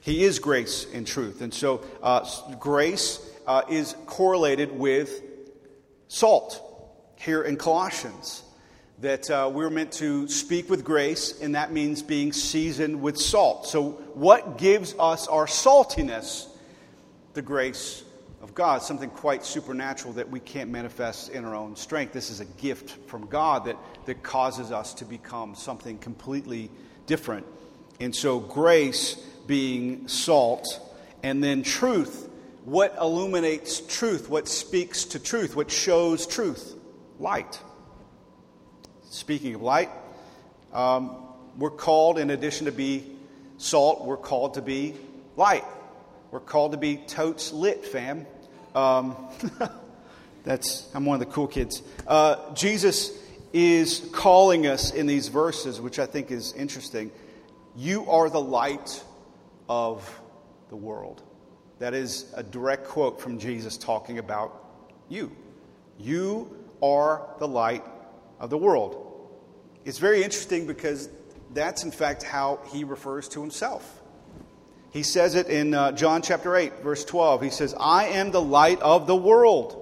He 0.02 0.26
is 0.26 0.38
grace 0.38 0.88
and 0.94 1.08
truth. 1.08 1.42
And 1.42 1.54
so 1.54 1.86
uh, 2.04 2.30
grace 2.60 3.20
uh, 3.48 3.62
is 3.70 3.96
correlated 4.08 4.78
with 4.78 5.22
salt 6.10 6.62
here 7.16 7.42
in 7.42 7.56
Colossians 7.56 8.44
that 9.00 9.30
uh, 9.30 9.50
we're 9.54 9.70
meant 9.70 9.92
to 9.94 10.28
speak 10.28 10.70
with 10.70 10.84
grace, 10.86 11.42
and 11.42 11.56
that 11.56 11.72
means 11.72 12.02
being 12.02 12.32
seasoned 12.32 13.02
with 13.02 13.18
salt. 13.18 13.68
So, 13.68 13.92
what 14.14 14.58
gives 14.58 14.96
us 14.98 15.28
our 15.28 15.46
saltiness? 15.46 16.48
The 17.34 17.42
grace 17.42 18.04
of 18.42 18.56
God, 18.56 18.82
something 18.82 19.10
quite 19.10 19.44
supernatural 19.44 20.14
that 20.14 20.30
we 20.30 20.40
can't 20.40 20.70
manifest 20.70 21.30
in 21.30 21.44
our 21.44 21.56
own 21.56 21.76
strength. 21.76 22.14
This 22.14 22.30
is 22.30 22.40
a 22.40 22.46
gift 22.46 22.92
from 23.10 23.26
God 23.26 23.66
that, 23.66 23.78
that 24.06 24.24
causes 24.24 24.72
us 24.72 24.94
to 24.96 25.06
become 25.06 25.56
something 25.56 25.98
completely 25.98 26.72
different. 27.06 27.46
And 28.00 28.16
so, 28.16 28.40
grace 28.40 29.16
being 29.46 30.08
salt, 30.08 30.80
and 31.22 31.44
then 31.44 31.64
truth. 31.64 32.30
What 32.64 32.96
illuminates 33.00 33.82
truth? 33.82 34.30
What 34.30 34.48
speaks 34.48 35.04
to 35.06 35.20
truth? 35.20 35.56
What 35.56 35.70
shows 35.70 36.26
truth? 36.26 36.76
Light. 37.20 37.60
Speaking 39.16 39.56
of 39.56 39.62
light, 39.62 39.90
um, 40.74 41.16
we're 41.58 41.70
called, 41.70 42.20
in 42.20 42.32
addition 42.32 42.66
to 42.66 42.74
be 42.74 43.06
salt, 43.58 44.04
we're 44.04 44.18
called 44.18 44.56
to 44.56 44.62
be 44.62 44.94
light. 45.38 45.64
We're 46.32 46.42
called 46.42 46.74
to 46.74 46.78
be 46.78 46.98
totes 46.98 47.54
lit, 47.54 47.86
fam. 47.86 48.26
Um, 48.76 49.16
that's 50.44 50.94
I'm 50.94 51.06
one 51.06 51.22
of 51.22 51.26
the 51.26 51.34
cool 51.34 51.48
kids. 51.48 51.82
Uh, 52.06 52.54
Jesus 52.56 53.18
is 53.54 54.06
calling 54.12 54.68
us 54.68 54.94
in 54.94 55.06
these 55.06 55.30
verses, 55.30 55.80
which 55.80 55.98
I 55.98 56.08
think 56.08 56.30
is 56.30 56.52
interesting. 56.52 57.10
You 57.78 58.12
are 58.12 58.30
the 58.30 58.42
light 58.42 59.02
of 59.70 60.22
the 60.68 60.76
world. 60.76 61.24
That 61.80 61.94
is 61.94 62.34
a 62.36 62.44
direct 62.44 62.90
quote 62.90 63.22
from 63.22 63.40
Jesus 63.40 63.78
talking 63.78 64.20
about 64.20 64.62
you. 65.08 65.32
You 65.98 66.54
are 66.84 67.26
the 67.40 67.48
light 67.48 67.86
of 68.42 68.50
the 68.50 68.58
world. 68.58 69.05
It's 69.86 70.00
very 70.00 70.24
interesting 70.24 70.66
because 70.66 71.10
that's, 71.54 71.84
in 71.84 71.92
fact, 71.92 72.24
how 72.24 72.60
he 72.74 72.84
refers 72.84 73.30
to 73.30 73.42
himself. 73.42 74.02
He 74.90 75.04
says 75.04 75.36
it 75.36 75.48
in 75.48 75.76
uh, 75.76 75.92
John 75.92 76.24
chapter 76.24 76.56
8, 76.56 76.82
verse 76.82 77.06
12. 77.06 77.44
He 77.44 77.50
says, 77.52 77.76
I 77.80 78.06
am 78.08 78.32
the 78.32 78.42
light 78.42 78.82
of 78.82 79.06
the 79.06 79.16
world. 79.16 79.82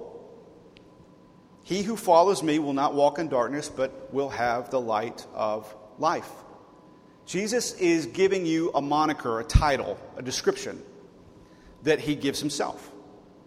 He 1.62 1.82
who 1.82 1.96
follows 1.96 2.42
me 2.42 2.58
will 2.58 2.74
not 2.74 2.94
walk 2.94 3.18
in 3.18 3.28
darkness, 3.28 3.70
but 3.70 4.12
will 4.12 4.28
have 4.28 4.70
the 4.70 4.80
light 4.80 5.26
of 5.34 5.74
life. 5.98 6.30
Jesus 7.24 7.72
is 7.74 8.04
giving 8.04 8.44
you 8.44 8.72
a 8.74 8.82
moniker, 8.82 9.40
a 9.40 9.44
title, 9.44 9.98
a 10.18 10.22
description 10.22 10.82
that 11.84 11.98
he 11.98 12.14
gives 12.14 12.40
himself. 12.40 12.90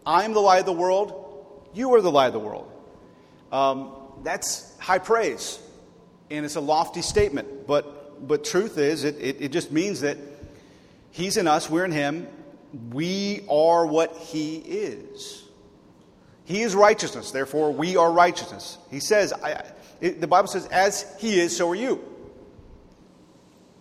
I 0.05 0.23
am 0.23 0.33
the 0.33 0.39
light 0.39 0.61
of 0.61 0.65
the 0.65 0.73
world. 0.73 1.69
You 1.75 1.93
are 1.93 2.01
the 2.01 2.11
light 2.11 2.27
of 2.27 2.33
the 2.33 2.39
world. 2.39 2.71
Um, 3.51 3.91
that's 4.23 4.75
high 4.79 4.97
praise 4.97 5.59
and 6.29 6.45
it's 6.45 6.55
a 6.55 6.61
lofty 6.61 7.01
statement. 7.01 7.67
But, 7.67 8.27
but 8.27 8.43
truth 8.43 8.77
is, 8.77 9.03
it, 9.03 9.15
it, 9.19 9.41
it 9.41 9.51
just 9.51 9.71
means 9.71 10.01
that 10.01 10.17
He's 11.11 11.37
in 11.37 11.47
us, 11.47 11.69
we're 11.69 11.85
in 11.85 11.91
Him, 11.91 12.27
we 12.91 13.41
are 13.49 13.85
what 13.85 14.15
He 14.17 14.57
is. 14.57 15.43
He 16.45 16.61
is 16.61 16.75
righteousness, 16.75 17.31
therefore, 17.31 17.73
we 17.73 17.97
are 17.97 18.11
righteousness. 18.11 18.77
He 18.91 18.99
says, 18.99 19.33
I, 19.33 19.65
it, 19.99 20.21
the 20.21 20.27
Bible 20.27 20.47
says, 20.47 20.67
as 20.67 21.15
He 21.19 21.39
is, 21.39 21.55
so 21.57 21.69
are 21.69 21.75
you. 21.75 22.03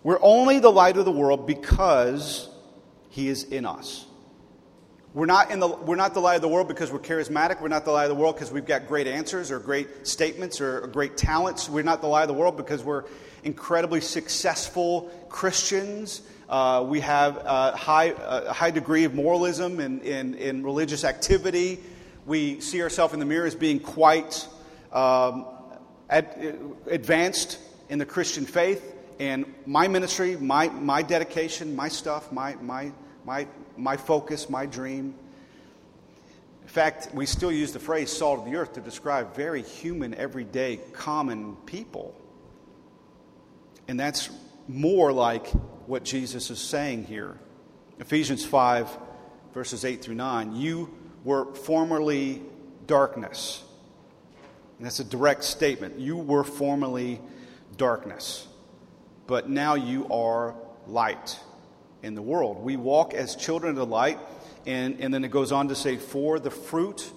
We're 0.03 0.19
only 0.21 0.59
the 0.59 0.71
light 0.71 0.97
of 0.97 1.05
the 1.05 1.11
world 1.11 1.45
because 1.45 2.49
He 3.09 3.27
is 3.27 3.43
in 3.43 3.65
us. 3.65 4.06
We're 5.17 5.25
not, 5.25 5.49
in 5.49 5.59
the, 5.59 5.67
we're 5.67 5.95
not 5.95 6.13
the 6.13 6.19
light 6.19 6.35
of 6.35 6.43
the 6.43 6.47
world 6.47 6.67
because 6.67 6.91
we're 6.91 6.99
charismatic. 6.99 7.59
We're 7.59 7.69
not 7.69 7.85
the 7.85 7.91
light 7.91 8.03
of 8.03 8.09
the 8.09 8.21
world 8.21 8.35
because 8.35 8.51
we've 8.51 8.67
got 8.67 8.87
great 8.87 9.07
answers 9.07 9.49
or 9.49 9.57
great 9.57 10.05
statements 10.05 10.61
or 10.61 10.85
great 10.85 11.17
talents. 11.17 11.67
We're 11.67 11.81
not 11.81 12.01
the 12.01 12.07
light 12.07 12.21
of 12.21 12.27
the 12.27 12.35
world 12.35 12.55
because 12.55 12.83
we're 12.83 13.03
incredibly 13.43 13.99
successful 13.99 15.09
Christians. 15.27 16.21
Uh, 16.47 16.85
we 16.87 16.99
have 16.99 17.37
a 17.37 17.75
high, 17.75 18.13
a 18.15 18.53
high 18.53 18.69
degree 18.69 19.05
of 19.05 19.15
moralism 19.15 19.79
in, 19.79 20.01
in, 20.01 20.35
in 20.35 20.61
religious 20.61 21.03
activity. 21.03 21.79
We 22.27 22.59
see 22.59 22.83
ourselves 22.83 23.15
in 23.15 23.19
the 23.19 23.25
mirror 23.25 23.47
as 23.47 23.55
being 23.55 23.79
quite 23.79 24.47
um, 24.93 25.47
ad, 26.11 26.59
advanced 26.85 27.57
in 27.89 27.97
the 27.97 28.05
Christian 28.05 28.45
faith. 28.45 28.93
And 29.19 29.51
my 29.65 29.87
ministry, 29.87 30.37
my, 30.37 30.69
my 30.69 31.01
dedication, 31.01 31.75
my 31.75 31.87
stuff, 31.87 32.31
my, 32.31 32.53
my, 32.61 32.91
my 33.27 33.45
my 33.75 33.97
focus, 33.97 34.49
my 34.49 34.65
dream. 34.65 35.13
In 36.61 36.67
fact, 36.69 37.09
we 37.13 37.25
still 37.25 37.51
use 37.51 37.73
the 37.73 37.79
phrase 37.79 38.09
salt 38.09 38.39
of 38.39 38.45
the 38.45 38.55
earth 38.55 38.73
to 38.73 38.81
describe 38.81 39.35
very 39.35 39.61
human, 39.61 40.15
everyday, 40.15 40.77
common 40.93 41.57
people. 41.65 42.15
And 43.87 43.99
that's 43.99 44.29
more 44.67 45.11
like 45.11 45.47
what 45.87 46.03
Jesus 46.03 46.49
is 46.49 46.59
saying 46.59 47.05
here. 47.05 47.37
Ephesians 47.99 48.45
5, 48.45 48.97
verses 49.53 49.83
8 49.85 50.01
through 50.01 50.15
9. 50.15 50.55
You 50.55 50.93
were 51.23 51.53
formerly 51.53 52.41
darkness. 52.85 53.63
And 54.77 54.85
that's 54.85 54.99
a 54.99 55.05
direct 55.05 55.43
statement. 55.43 55.99
You 55.99 56.17
were 56.17 56.43
formerly 56.43 57.19
darkness, 57.77 58.47
but 59.25 59.49
now 59.49 59.75
you 59.75 60.07
are 60.11 60.55
light 60.85 61.39
in 62.03 62.15
the 62.15 62.21
world. 62.21 62.63
We 62.63 62.77
walk 62.77 63.13
as 63.13 63.35
children 63.35 63.71
of 63.71 63.77
the 63.77 63.85
light, 63.85 64.19
and, 64.65 64.99
and 64.99 65.13
then 65.13 65.23
it 65.23 65.31
goes 65.31 65.51
on 65.51 65.69
to 65.69 65.75
say, 65.75 65.97
For 65.97 66.39
the 66.39 66.51
fruit 66.51 67.11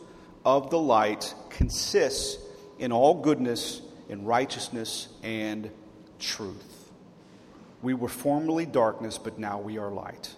of 0.45 0.71
the 0.71 0.79
light 0.79 1.35
consists 1.51 2.39
in 2.79 2.93
all 2.93 3.15
goodness, 3.15 3.83
in 4.09 4.25
righteousness, 4.25 5.09
and 5.23 5.71
truth. 6.19 6.91
We 7.83 7.95
were 7.95 8.09
formerly 8.09 8.67
darkness, 8.67 9.19
but 9.19 9.39
now 9.39 9.59
we 9.59 9.79
are 9.79 9.91
light. 9.91 10.35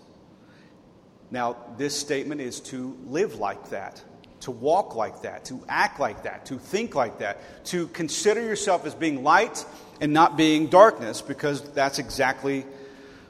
Now, 1.30 1.56
this 1.78 1.98
statement 1.98 2.40
is 2.40 2.60
to 2.60 2.96
live 3.06 3.36
like 3.36 3.70
that, 3.70 4.02
to 4.40 4.50
walk 4.50 4.94
like 4.94 5.22
that, 5.22 5.46
to 5.46 5.64
act 5.68 5.98
like 5.98 6.24
that, 6.24 6.46
to 6.46 6.58
think 6.58 6.94
like 6.94 7.18
that, 7.18 7.64
to 7.66 7.86
consider 7.88 8.42
yourself 8.42 8.84
as 8.84 8.94
being 8.94 9.22
light 9.22 9.64
and 10.00 10.12
not 10.12 10.36
being 10.36 10.66
darkness, 10.66 11.22
because 11.22 11.62
that's 11.72 11.98
exactly 11.98 12.66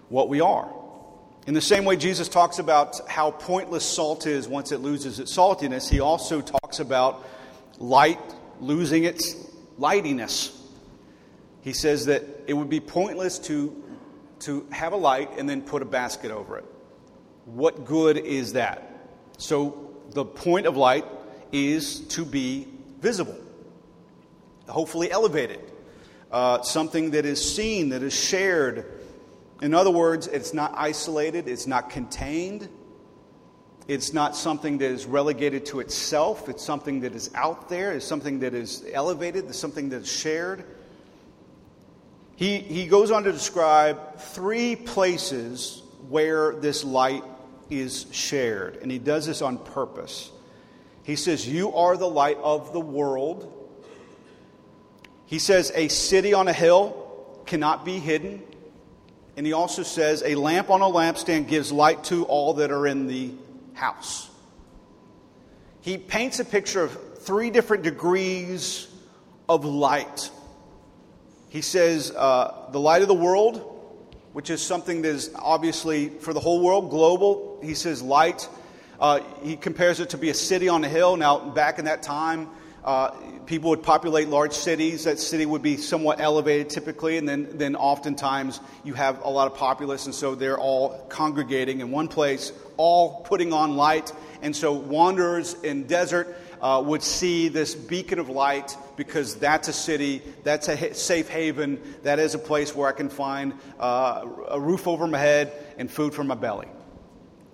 what 0.08 0.28
we 0.28 0.40
are. 0.40 0.68
In 1.46 1.54
the 1.54 1.60
same 1.60 1.84
way 1.84 1.96
Jesus 1.96 2.28
talks 2.28 2.60
about 2.60 3.08
how 3.08 3.32
pointless 3.32 3.84
salt 3.84 4.26
is 4.26 4.46
once 4.46 4.70
it 4.70 4.78
loses 4.78 5.18
its 5.18 5.36
saltiness, 5.36 5.88
he 5.88 5.98
also 5.98 6.40
talks 6.40 6.78
about 6.78 7.24
light 7.78 8.20
losing 8.60 9.04
its 9.04 9.34
lightiness. 9.78 10.56
He 11.62 11.72
says 11.72 12.06
that 12.06 12.22
it 12.46 12.54
would 12.54 12.70
be 12.70 12.78
pointless 12.78 13.40
to, 13.40 13.82
to 14.40 14.66
have 14.70 14.92
a 14.92 14.96
light 14.96 15.30
and 15.36 15.48
then 15.48 15.62
put 15.62 15.82
a 15.82 15.84
basket 15.84 16.30
over 16.30 16.58
it. 16.58 16.64
What 17.44 17.84
good 17.84 18.18
is 18.18 18.52
that? 18.52 19.08
So, 19.38 19.90
the 20.10 20.24
point 20.24 20.66
of 20.66 20.76
light 20.76 21.04
is 21.50 22.00
to 22.08 22.24
be 22.24 22.68
visible, 23.00 23.36
hopefully 24.68 25.10
elevated, 25.10 25.60
uh, 26.30 26.62
something 26.62 27.10
that 27.12 27.26
is 27.26 27.54
seen, 27.54 27.88
that 27.88 28.02
is 28.02 28.12
shared. 28.12 29.01
In 29.62 29.74
other 29.74 29.92
words, 29.92 30.26
it's 30.26 30.52
not 30.52 30.74
isolated, 30.76 31.46
it's 31.46 31.68
not 31.68 31.88
contained, 31.88 32.68
it's 33.86 34.12
not 34.12 34.34
something 34.34 34.78
that 34.78 34.90
is 34.90 35.06
relegated 35.06 35.66
to 35.66 35.78
itself, 35.78 36.48
it's 36.48 36.64
something 36.64 37.00
that 37.02 37.14
is 37.14 37.30
out 37.36 37.68
there, 37.68 37.92
it's 37.92 38.04
something 38.04 38.40
that 38.40 38.54
is 38.54 38.84
elevated, 38.92 39.44
it's 39.44 39.56
something 39.56 39.88
that 39.90 40.02
is 40.02 40.10
shared. 40.10 40.64
He, 42.34 42.58
he 42.58 42.88
goes 42.88 43.12
on 43.12 43.22
to 43.22 43.30
describe 43.30 44.18
three 44.18 44.74
places 44.74 45.80
where 46.08 46.56
this 46.56 46.82
light 46.82 47.22
is 47.70 48.06
shared, 48.10 48.78
and 48.82 48.90
he 48.90 48.98
does 48.98 49.26
this 49.26 49.42
on 49.42 49.58
purpose. 49.58 50.32
He 51.04 51.14
says, 51.14 51.48
You 51.48 51.72
are 51.76 51.96
the 51.96 52.08
light 52.08 52.38
of 52.42 52.72
the 52.72 52.80
world. 52.80 53.52
He 55.26 55.38
says, 55.38 55.70
A 55.76 55.86
city 55.86 56.34
on 56.34 56.48
a 56.48 56.52
hill 56.52 57.40
cannot 57.46 57.84
be 57.84 58.00
hidden. 58.00 58.42
And 59.36 59.46
he 59.46 59.52
also 59.52 59.82
says, 59.82 60.22
A 60.24 60.34
lamp 60.34 60.70
on 60.70 60.82
a 60.82 60.86
lampstand 60.86 61.48
gives 61.48 61.72
light 61.72 62.04
to 62.04 62.24
all 62.24 62.54
that 62.54 62.70
are 62.70 62.86
in 62.86 63.06
the 63.06 63.32
house. 63.74 64.30
He 65.80 65.98
paints 65.98 66.38
a 66.38 66.44
picture 66.44 66.82
of 66.82 67.18
three 67.18 67.50
different 67.50 67.82
degrees 67.82 68.88
of 69.48 69.64
light. 69.64 70.30
He 71.48 71.62
says, 71.62 72.10
uh, 72.10 72.68
The 72.72 72.80
light 72.80 73.02
of 73.02 73.08
the 73.08 73.14
world, 73.14 73.68
which 74.32 74.50
is 74.50 74.62
something 74.62 75.02
that 75.02 75.08
is 75.08 75.30
obviously 75.34 76.08
for 76.08 76.32
the 76.32 76.40
whole 76.40 76.62
world, 76.62 76.90
global. 76.90 77.58
He 77.62 77.74
says 77.74 78.02
light. 78.02 78.48
Uh, 79.00 79.20
he 79.42 79.56
compares 79.56 79.98
it 79.98 80.10
to 80.10 80.18
be 80.18 80.30
a 80.30 80.34
city 80.34 80.68
on 80.68 80.84
a 80.84 80.88
hill. 80.88 81.16
Now, 81.16 81.50
back 81.50 81.78
in 81.78 81.86
that 81.86 82.02
time, 82.02 82.48
uh, 82.84 83.10
people 83.46 83.70
would 83.70 83.82
populate 83.82 84.28
large 84.28 84.52
cities. 84.52 85.04
That 85.04 85.18
city 85.18 85.46
would 85.46 85.62
be 85.62 85.76
somewhat 85.76 86.20
elevated 86.20 86.70
typically, 86.70 87.16
and 87.16 87.28
then, 87.28 87.48
then 87.58 87.76
oftentimes 87.76 88.60
you 88.84 88.94
have 88.94 89.22
a 89.24 89.30
lot 89.30 89.50
of 89.50 89.56
populace, 89.56 90.06
and 90.06 90.14
so 90.14 90.34
they're 90.34 90.58
all 90.58 91.06
congregating 91.08 91.80
in 91.80 91.90
one 91.90 92.08
place, 92.08 92.52
all 92.76 93.20
putting 93.22 93.52
on 93.52 93.76
light. 93.76 94.12
And 94.42 94.54
so 94.54 94.72
wanderers 94.72 95.54
in 95.62 95.86
desert 95.86 96.36
uh, 96.60 96.82
would 96.84 97.02
see 97.02 97.48
this 97.48 97.74
beacon 97.74 98.18
of 98.18 98.28
light 98.28 98.76
because 98.96 99.36
that's 99.36 99.68
a 99.68 99.72
city, 99.72 100.22
that's 100.42 100.68
a 100.68 100.94
safe 100.94 101.28
haven, 101.28 101.80
that 102.02 102.18
is 102.18 102.34
a 102.34 102.38
place 102.38 102.74
where 102.74 102.88
I 102.88 102.92
can 102.92 103.08
find 103.08 103.54
uh, 103.78 104.26
a 104.48 104.58
roof 104.58 104.88
over 104.88 105.06
my 105.06 105.18
head 105.18 105.52
and 105.78 105.90
food 105.90 106.14
for 106.14 106.24
my 106.24 106.34
belly. 106.34 106.68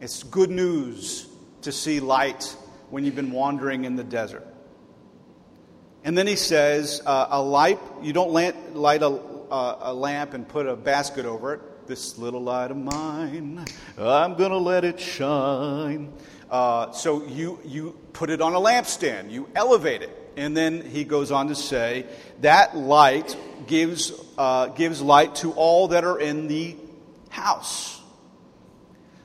It's 0.00 0.22
good 0.22 0.50
news 0.50 1.28
to 1.62 1.72
see 1.72 2.00
light 2.00 2.56
when 2.88 3.04
you've 3.04 3.16
been 3.16 3.32
wandering 3.32 3.84
in 3.84 3.96
the 3.96 4.04
desert. 4.04 4.46
And 6.08 6.16
then 6.16 6.26
he 6.26 6.36
says, 6.36 7.02
uh, 7.04 7.26
a 7.32 7.42
light, 7.42 7.78
you 8.00 8.14
don't 8.14 8.32
light 8.32 9.02
a, 9.02 9.08
a 9.10 9.92
lamp 9.92 10.32
and 10.32 10.48
put 10.48 10.66
a 10.66 10.74
basket 10.74 11.26
over 11.26 11.52
it. 11.52 11.86
This 11.86 12.16
little 12.16 12.42
light 12.42 12.70
of 12.70 12.78
mine, 12.78 13.66
I'm 13.98 14.34
going 14.34 14.52
to 14.52 14.56
let 14.56 14.86
it 14.86 14.98
shine. 14.98 16.10
Uh, 16.50 16.92
so 16.92 17.26
you, 17.26 17.58
you 17.62 17.94
put 18.14 18.30
it 18.30 18.40
on 18.40 18.54
a 18.54 18.58
lampstand, 18.58 19.30
you 19.30 19.50
elevate 19.54 20.00
it. 20.00 20.32
And 20.38 20.56
then 20.56 20.80
he 20.80 21.04
goes 21.04 21.30
on 21.30 21.48
to 21.48 21.54
say 21.54 22.06
that 22.40 22.74
light 22.74 23.36
gives, 23.66 24.10
uh, 24.38 24.68
gives 24.68 25.02
light 25.02 25.34
to 25.34 25.52
all 25.52 25.88
that 25.88 26.04
are 26.04 26.18
in 26.18 26.48
the 26.48 26.74
house. 27.28 28.00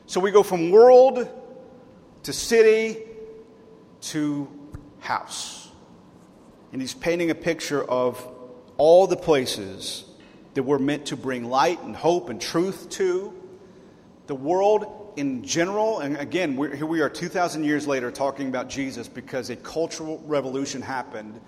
So 0.05 0.19
we 0.19 0.31
go 0.31 0.43
from 0.43 0.69
world 0.69 1.29
to 2.23 2.34
city 2.34 2.97
to 4.01 4.49
house. 4.99 5.62
And 6.73 6.81
he's 6.81 6.95
painting 6.95 7.29
a 7.29 7.36
picture 7.36 7.83
of 7.83 8.27
all 8.77 9.05
the 9.05 9.15
places 9.15 10.05
that 10.55 10.63
we're 10.63 10.79
meant 10.79 11.05
to 11.07 11.15
bring 11.15 11.45
light 11.45 11.81
and 11.83 11.95
hope 11.95 12.29
and 12.29 12.41
truth 12.41 12.89
to. 12.91 13.33
The 14.25 14.36
world 14.36 15.13
in 15.15 15.43
general, 15.43 15.99
and 15.99 16.17
again, 16.17 16.57
here 16.57 16.88
we 16.88 17.01
are 17.01 17.09
2,000 17.09 17.63
years 17.63 17.86
later 17.86 18.09
talking 18.09 18.47
about 18.47 18.69
Jesus 18.69 19.07
because 19.07 19.51
a 19.51 19.55
cultural 19.55 20.21
revolution 20.25 20.81
happened 20.81 21.39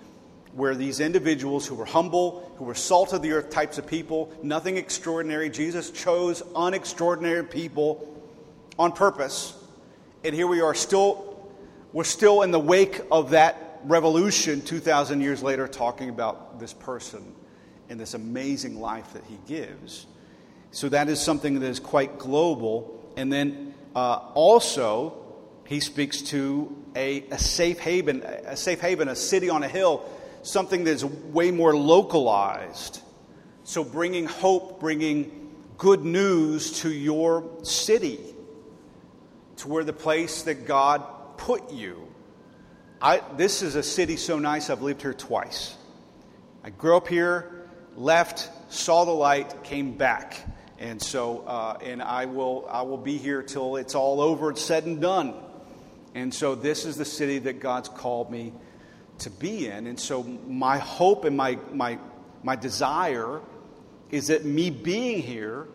where 0.52 0.74
these 0.74 1.00
individuals 1.00 1.66
who 1.66 1.74
were 1.74 1.84
humble, 1.84 2.50
who 2.56 2.64
were 2.64 2.74
salt 2.74 3.12
of 3.12 3.20
the 3.20 3.32
earth 3.32 3.50
types 3.50 3.78
of 3.78 3.86
people, 3.86 4.32
nothing 4.42 4.76
extraordinary, 4.76 5.50
Jesus 5.50 5.90
chose 5.90 6.40
unextraordinary 6.54 7.50
people 7.50 8.22
on 8.78 8.92
purpose. 8.92 9.54
And 10.24 10.34
here 10.34 10.46
we 10.46 10.60
are 10.60 10.74
still, 10.74 11.50
we're 11.92 12.04
still 12.04 12.42
in 12.42 12.52
the 12.52 12.60
wake 12.60 13.00
of 13.10 13.30
that 13.30 13.65
revolution 13.86 14.60
2,000 14.60 15.20
years 15.20 15.42
later 15.42 15.66
talking 15.68 16.08
about 16.08 16.58
this 16.60 16.72
person 16.72 17.34
and 17.88 17.98
this 17.98 18.14
amazing 18.14 18.80
life 18.80 19.12
that 19.12 19.24
he 19.24 19.38
gives. 19.46 20.06
So 20.70 20.88
that 20.90 21.08
is 21.08 21.20
something 21.20 21.60
that 21.60 21.66
is 21.66 21.80
quite 21.80 22.18
global 22.18 22.96
and 23.16 23.32
then 23.32 23.74
uh, 23.96 24.20
also, 24.34 25.16
he 25.64 25.80
speaks 25.80 26.20
to 26.20 26.84
a, 26.94 27.22
a 27.30 27.38
safe 27.38 27.78
haven, 27.78 28.22
a 28.22 28.56
safe 28.56 28.78
haven, 28.78 29.08
a 29.08 29.16
city 29.16 29.48
on 29.48 29.62
a 29.62 29.68
hill, 29.68 30.04
something 30.42 30.84
that's 30.84 31.02
way 31.02 31.50
more 31.50 31.74
localized. 31.74 33.00
So, 33.64 33.82
bringing 33.82 34.26
hope, 34.26 34.80
bringing 34.80 35.50
good 35.78 36.04
news 36.04 36.80
to 36.80 36.92
your 36.92 37.64
city, 37.64 38.20
to 39.56 39.68
where 39.68 39.82
the 39.82 39.94
place 39.94 40.42
that 40.42 40.66
God 40.66 41.02
put 41.38 41.72
you. 41.72 42.05
I, 43.00 43.20
this 43.36 43.60
is 43.60 43.74
a 43.74 43.82
city 43.82 44.16
so 44.16 44.38
nice, 44.38 44.70
I've 44.70 44.80
lived 44.80 45.02
here 45.02 45.12
twice. 45.12 45.76
I 46.64 46.70
grew 46.70 46.96
up 46.96 47.08
here, 47.08 47.68
left, 47.94 48.48
saw 48.72 49.04
the 49.04 49.10
light, 49.10 49.64
came 49.64 49.98
back. 49.98 50.40
And 50.78 51.00
so, 51.00 51.40
uh, 51.46 51.78
and 51.82 52.02
I 52.02 52.24
will, 52.24 52.66
I 52.70 52.82
will 52.82 52.96
be 52.96 53.18
here 53.18 53.42
till 53.42 53.76
it's 53.76 53.94
all 53.94 54.20
over, 54.20 54.50
it's 54.50 54.62
said 54.62 54.84
and 54.84 55.00
done. 55.00 55.34
And 56.14 56.32
so, 56.32 56.54
this 56.54 56.86
is 56.86 56.96
the 56.96 57.04
city 57.04 57.38
that 57.40 57.60
God's 57.60 57.90
called 57.90 58.30
me 58.30 58.54
to 59.18 59.30
be 59.30 59.68
in. 59.68 59.86
And 59.86 60.00
so, 60.00 60.22
my 60.22 60.78
hope 60.78 61.24
and 61.24 61.36
my, 61.36 61.58
my, 61.72 61.98
my 62.42 62.56
desire 62.56 63.40
is 64.10 64.28
that 64.28 64.44
me 64.44 64.70
being 64.70 65.20
here 65.20 65.66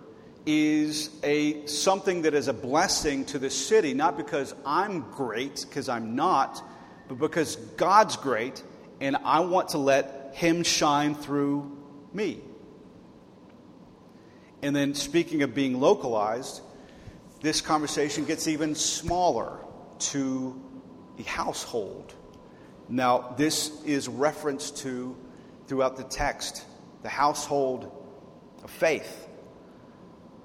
is 0.48 1.12
a 1.22 1.68
something 1.68 2.24
that 2.24 2.34
is 2.34 2.48
a 2.48 2.54
blessing 2.54 3.26
to 3.26 3.38
the 3.38 3.52
city, 3.52 3.94
not 3.94 4.18
because 4.18 4.56
I'm 4.66 5.02
great, 5.12 5.66
because 5.68 5.88
I'm 5.88 6.16
not, 6.16 6.64
but 7.12 7.20
because 7.20 7.58
God's 7.76 8.16
great, 8.16 8.64
and 9.02 9.18
I 9.26 9.42
want 9.42 9.70
to 9.70 9.78
let 9.78 10.32
Him 10.34 10.64
shine 10.64 11.14
through 11.14 11.78
me. 12.14 12.40
And 14.62 14.74
then, 14.74 14.94
speaking 14.94 15.44
of 15.44 15.54
being 15.54 15.82
localized, 15.82 16.62
this 17.42 17.60
conversation 17.60 18.24
gets 18.24 18.48
even 18.48 18.76
smaller 18.76 19.60
to 20.00 20.58
the 21.18 21.24
household. 21.24 22.16
Now, 22.88 23.34
this 23.36 23.84
is 23.84 24.08
reference 24.08 24.72
to 24.72 25.18
throughout 25.68 25.98
the 25.98 26.06
text 26.06 26.64
the 27.04 27.10
household 27.10 27.92
of 28.64 28.72
faith. 28.72 29.28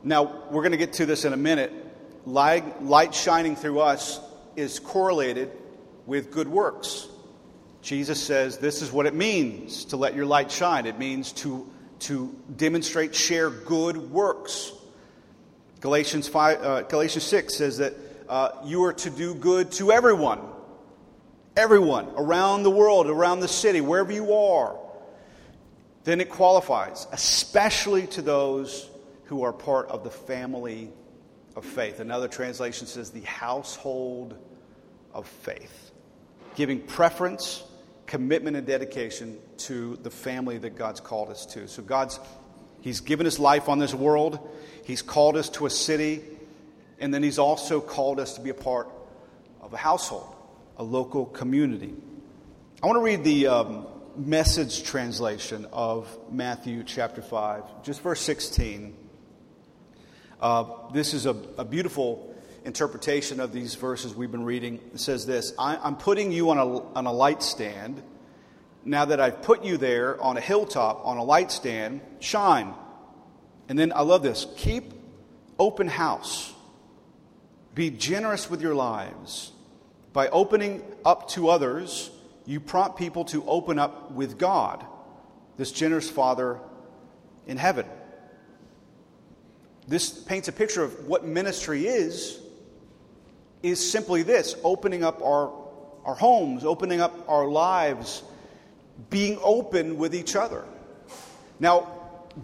Now, 0.03 0.43
we're 0.51 0.63
going 0.63 0.73
to 0.73 0.79
get 0.79 0.95
to 0.95 1.07
this 1.07 1.25
in 1.25 1.33
a 1.33 1.37
minute. 1.37 1.73
Light, 2.25 2.83
light 2.83 3.15
shining 3.15 3.55
through 3.55 3.79
us 3.79 4.19
is 4.57 4.81
correlated 4.81 5.53
with 6.07 6.31
good 6.31 6.49
works. 6.49 7.09
Jesus 7.83 8.23
says 8.23 8.59
this 8.59 8.83
is 8.83 8.91
what 8.91 9.07
it 9.07 9.15
means 9.15 9.85
to 9.87 9.97
let 9.97 10.15
your 10.15 10.27
light 10.27 10.51
shine. 10.51 10.87
It 10.87 10.99
means 10.99 11.33
to 11.33 11.71
to 12.01 12.35
demonstrate, 12.57 13.15
share 13.15 13.51
good 13.51 13.97
works. 13.97 14.73
Galatians, 15.81 16.29
5, 16.29 16.63
uh, 16.63 16.83
Galatians 16.83 17.25
6 17.25 17.55
says 17.55 17.79
that 17.79 17.95
uh, 18.29 18.51
you 18.65 18.85
are 18.85 18.93
to 18.95 19.11
do 19.11 19.35
good 19.35 19.73
to 19.73 19.93
everyone. 19.93 20.41
Everyone 21.57 22.09
around 22.17 22.65
the 22.65 22.71
world, 22.71 23.07
around 23.07 23.41
the 23.41 23.49
city, 23.49 23.81
wherever 23.81 24.13
you 24.13 24.35
are. 24.35 24.79
Then 26.05 26.21
it 26.21 26.29
qualifies, 26.29 27.07
especially 27.13 28.07
to 28.09 28.23
those 28.23 28.89
who 29.25 29.43
are 29.43 29.53
part 29.53 29.89
of 29.89 30.05
the 30.05 30.11
family 30.11 30.91
of 31.57 31.65
faith. 31.65 32.01
Another 32.01 32.29
translation 32.29 32.87
says 32.87 33.11
the 33.11 33.23
household 33.23 34.37
of 35.13 35.27
faith, 35.27 35.91
giving 36.57 36.81
preference 36.81 37.63
commitment 38.07 38.57
and 38.57 38.67
dedication 38.67 39.39
to 39.59 39.97
the 40.03 40.11
family 40.11 40.59
that 40.59 40.77
God's 40.77 41.01
called 41.01 41.31
us 41.31 41.47
to. 41.47 41.69
So 41.69 41.83
God's 41.83 42.19
He's 42.81 43.01
given 43.01 43.27
us 43.27 43.39
life 43.39 43.69
on 43.69 43.79
this 43.81 43.95
world. 43.95 44.39
He's 44.85 45.03
called 45.03 45.37
us 45.37 45.49
to 45.51 45.67
a 45.67 45.71
city, 45.71 46.23
and 47.01 47.13
then 47.13 47.23
He's 47.23 47.39
also 47.39 47.81
called 47.81 48.21
us 48.21 48.35
to 48.35 48.41
be 48.41 48.51
a 48.51 48.55
part 48.55 48.89
of 49.61 49.73
a 49.73 49.77
household, 49.77 50.35
a 50.77 50.85
local 50.85 51.27
community. 51.27 51.95
I 52.83 52.87
want 52.87 52.99
to 52.99 53.03
read 53.03 53.25
the 53.25 53.49
um, 53.49 53.87
message 54.17 54.85
translation 54.85 55.67
of 55.73 56.17
Matthew 56.31 56.85
chapter 56.85 57.23
5, 57.23 57.83
just 57.83 58.03
verse 58.03 58.21
16. 58.21 58.97
Uh, 60.41 60.65
this 60.93 61.15
is 61.15 61.27
a, 61.27 61.31
a, 61.59 61.65
beautiful 61.65 62.36
interpretation 62.67 63.39
of 63.39 63.53
these 63.53 63.77
verses 63.77 64.15
we've 64.15 64.33
been 64.33 64.45
reading. 64.45 64.81
Says 64.97 65.25
this 65.25 65.55
I, 65.59 65.79
am 65.87 65.97
putting 65.97 66.33
you 66.33 66.51
on 66.51 66.59
a, 66.59 66.83
on 66.95 67.07
a 67.07 67.13
light 67.13 67.43
stand. 67.43 68.03
Now 68.85 69.07
that 69.07 69.21
I've 69.21 69.43
put 69.43 69.65
you 69.65 69.77
there 69.79 70.21
on 70.21 70.37
a 70.37 70.41
hilltop, 70.41 71.07
on 71.07 71.17
a 71.17 71.25
light 71.25 71.51
stand, 71.51 72.01
shine. 72.21 72.75
And 73.69 73.79
then 73.79 73.93
I 73.95 74.03
love 74.03 74.23
this 74.23 74.47
keep 74.57 74.93
open 75.59 75.89
house. 75.89 76.53
Be 77.75 77.91
generous 77.91 78.51
with 78.51 78.61
your 78.61 78.75
lives. 78.75 79.53
By 80.13 80.29
opening 80.29 80.83
up 81.05 81.29
to 81.31 81.49
others, 81.49 82.11
you 82.47 82.59
prompt 82.59 82.99
people 82.99 83.25
to 83.27 83.45
open 83.47 83.79
up 83.79 84.13
with 84.13 84.39
God, 84.39 84.85
this 85.57 85.73
generous 85.73 86.09
Father 86.09 86.59
in 87.47 87.59
heaven. 87.59 87.87
This 89.87 90.11
paints 90.11 90.49
a 90.49 90.53
picture 90.53 90.83
of 90.83 91.07
what 91.07 91.25
ministry 91.25 91.87
is 91.87 92.41
is 93.67 93.91
simply 93.91 94.23
this 94.23 94.57
opening 94.63 95.03
up 95.03 95.23
our, 95.23 95.53
our 96.05 96.15
homes, 96.15 96.65
opening 96.65 97.01
up 97.01 97.29
our 97.29 97.47
lives, 97.47 98.23
being 99.11 99.39
open 99.43 99.99
with 99.99 100.15
each 100.15 100.37
other. 100.37 100.65
Now, 101.59 101.89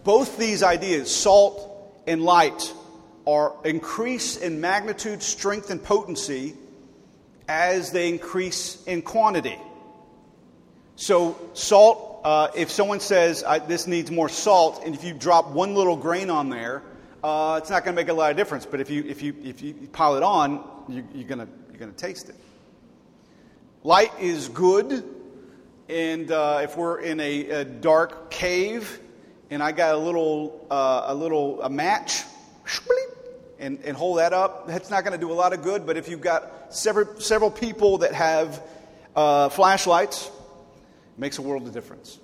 both 0.05 0.39
these 0.39 0.63
ideas, 0.63 1.15
salt 1.15 2.03
and 2.07 2.23
light, 2.23 2.73
are 3.27 3.55
increase 3.65 4.37
in 4.37 4.61
magnitude, 4.61 5.23
strength, 5.23 5.71
and 5.71 5.83
potency 5.83 6.55
as 7.49 7.93
they 7.93 8.09
increase 8.09 8.83
in 8.85 9.03
quantity. 9.03 9.59
So, 10.97 11.39
salt, 11.55 12.21
uh, 12.25 12.49
if 12.57 12.71
someone 12.71 13.01
says 13.01 13.45
this 13.69 13.87
needs 13.87 14.11
more 14.11 14.29
salt, 14.29 14.83
and 14.85 14.95
if 14.95 15.05
you 15.05 15.15
drop 15.15 15.51
one 15.51 15.75
little 15.75 15.97
grain 15.97 16.31
on 16.31 16.51
there, 16.51 16.83
uh, 17.23 17.61
it's 17.61 17.71
not 17.71 17.85
going 17.85 17.95
to 17.95 18.03
make 18.03 18.09
a 18.09 18.15
lot 18.15 18.31
of 18.31 18.37
difference. 18.37 18.67
But 18.67 18.81
if 18.81 18.91
you, 18.91 19.05
if 19.07 19.23
you, 19.23 19.35
if 19.43 19.63
you 19.63 19.75
pile 19.93 20.17
it 20.17 20.23
on, 20.23 20.65
you, 20.89 21.07
you're 21.15 21.29
going 21.29 21.47
you're 21.79 21.89
to 21.89 21.97
taste 21.97 22.29
it. 22.29 22.37
Light 23.85 24.13
is 24.21 24.49
good, 24.49 25.05
and 25.89 26.31
uh, 26.31 26.61
if 26.63 26.77
we're 26.77 27.01
in 27.01 27.19
a, 27.19 27.49
a, 27.51 27.65
dark 27.65 28.31
cave 28.31 29.01
and 29.51 29.61
I 29.61 29.73
got 29.73 29.97
a 29.97 29.99
little, 29.99 30.67
uh, 30.71 31.07
a 31.07 31.15
little 31.15 31.61
a 31.63 31.69
match, 31.69 32.23
and, 33.59 33.79
and 33.85 33.97
hold 33.97 34.19
that 34.19 34.33
up, 34.33 34.67
that's 34.67 34.91
not 34.91 35.05
going 35.05 35.13
to 35.13 35.19
do 35.19 35.31
a 35.31 35.35
lot 35.35 35.53
of 35.53 35.63
good. 35.63 35.87
But 35.87 35.97
if 35.97 36.09
you've 36.09 36.21
got 36.21 36.75
several, 36.75 37.21
several 37.21 37.51
people 37.51 37.99
that 37.99 38.13
have 38.13 38.63
uh, 39.15 39.49
flashlights, 39.49 40.27
it 40.27 41.19
makes 41.19 41.39
a 41.39 41.43
world 41.43 41.67
of 41.67 41.73
difference. 41.73 42.19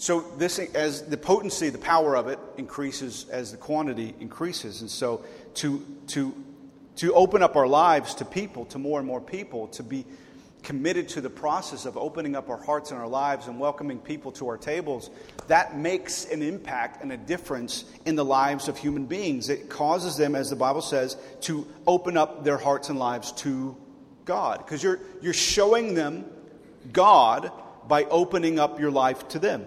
So 0.00 0.22
this, 0.38 0.58
as 0.58 1.02
the 1.02 1.18
potency, 1.18 1.68
the 1.68 1.76
power 1.76 2.16
of 2.16 2.26
it 2.28 2.38
increases 2.56 3.26
as 3.28 3.50
the 3.50 3.58
quantity 3.58 4.14
increases, 4.18 4.80
and 4.80 4.90
so 4.90 5.22
to 5.56 5.86
to 6.06 6.34
to 6.96 7.12
open 7.12 7.42
up 7.42 7.54
our 7.54 7.66
lives 7.66 8.14
to 8.14 8.24
people, 8.24 8.64
to 8.66 8.78
more 8.78 8.98
and 8.98 9.06
more 9.06 9.20
people, 9.20 9.68
to 9.68 9.82
be 9.82 10.06
committed 10.62 11.10
to 11.10 11.20
the 11.20 11.28
process 11.28 11.84
of 11.84 11.98
opening 11.98 12.34
up 12.34 12.48
our 12.48 12.56
hearts 12.56 12.92
and 12.92 12.98
our 12.98 13.06
lives 13.06 13.46
and 13.46 13.60
welcoming 13.60 13.98
people 13.98 14.32
to 14.32 14.48
our 14.48 14.56
tables, 14.56 15.10
that 15.48 15.76
makes 15.76 16.24
an 16.24 16.40
impact 16.40 17.02
and 17.02 17.12
a 17.12 17.18
difference 17.18 17.84
in 18.06 18.16
the 18.16 18.24
lives 18.24 18.68
of 18.68 18.78
human 18.78 19.04
beings. 19.04 19.50
It 19.50 19.68
causes 19.68 20.16
them, 20.16 20.34
as 20.34 20.48
the 20.48 20.56
Bible 20.56 20.80
says, 20.80 21.18
to 21.42 21.66
open 21.86 22.16
up 22.16 22.42
their 22.42 22.56
hearts 22.56 22.88
and 22.88 22.98
lives 22.98 23.32
to 23.32 23.76
God. 24.24 24.64
Because 24.64 24.82
you're, 24.82 25.00
you're 25.20 25.34
showing 25.34 25.92
them 25.92 26.24
God 26.90 27.52
by 27.86 28.04
opening 28.04 28.58
up 28.58 28.80
your 28.80 28.90
life 28.90 29.28
to 29.28 29.38
them. 29.38 29.66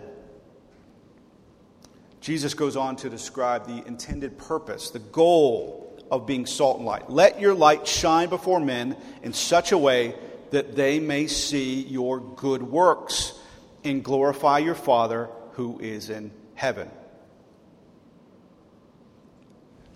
Jesus 2.24 2.54
goes 2.54 2.78
on 2.78 2.96
to 2.96 3.10
describe 3.10 3.68
the 3.68 3.86
intended 3.86 4.38
purpose, 4.38 4.92
the 4.92 5.00
goal 5.00 6.02
of 6.10 6.26
being 6.26 6.46
salt 6.46 6.78
and 6.78 6.86
light. 6.86 7.10
Let 7.10 7.42
your 7.42 7.54
light 7.54 7.86
shine 7.86 8.30
before 8.30 8.62
men 8.62 8.96
in 9.24 9.34
such 9.34 9.74
a 9.74 9.78
way 9.78 10.16
that 10.52 10.74
they 10.74 11.02
may 11.02 11.28
see 11.28 11.82
your 11.82 12.22
good 12.22 12.64
works 12.64 13.38
and 13.84 14.02
glorify 14.02 14.60
your 14.60 14.74
Father 14.74 15.30
who 15.52 15.82
is 15.82 16.10
in 16.10 16.32
heaven. 16.56 16.90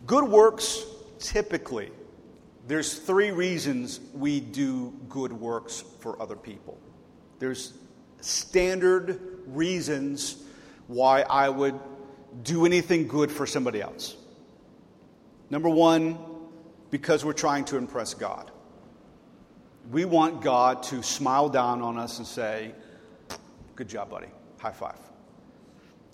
Good 0.06 0.26
works, 0.26 0.84
typically, 1.20 1.92
there's 2.68 3.00
three 3.00 3.32
reasons 3.32 4.02
we 4.14 4.42
do 4.42 4.94
good 5.08 5.32
works 5.32 5.82
for 6.02 6.22
other 6.22 6.36
people. 6.36 6.78
There's 7.40 7.74
standard 8.20 9.22
reasons 9.46 10.44
why 10.88 11.22
I 11.22 11.48
would 11.48 11.80
do 12.44 12.66
anything 12.66 13.08
good 13.08 13.32
for 13.32 13.46
somebody 13.46 13.82
else. 13.82 14.16
Number 15.50 15.70
one, 15.70 16.18
because 16.90 17.24
we're 17.24 17.34
trying 17.34 17.66
to 17.66 17.78
impress 17.78 18.14
God. 18.14 18.52
We 19.92 20.06
want 20.06 20.42
God 20.42 20.84
to 20.84 21.02
smile 21.02 21.50
down 21.50 21.82
on 21.82 21.98
us 21.98 22.18
and 22.18 22.28
say, 22.28 22.74
Good 23.76 23.88
job, 23.88 24.10
buddy. 24.10 24.28
High 24.58 24.72
five. 24.72 24.98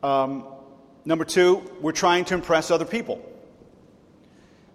Um, 0.04 0.46
number 1.06 1.24
two, 1.24 1.64
we're 1.80 1.94
trying 1.94 2.26
to 2.26 2.34
impress 2.34 2.72
other 2.72 2.84
people. 2.84 3.30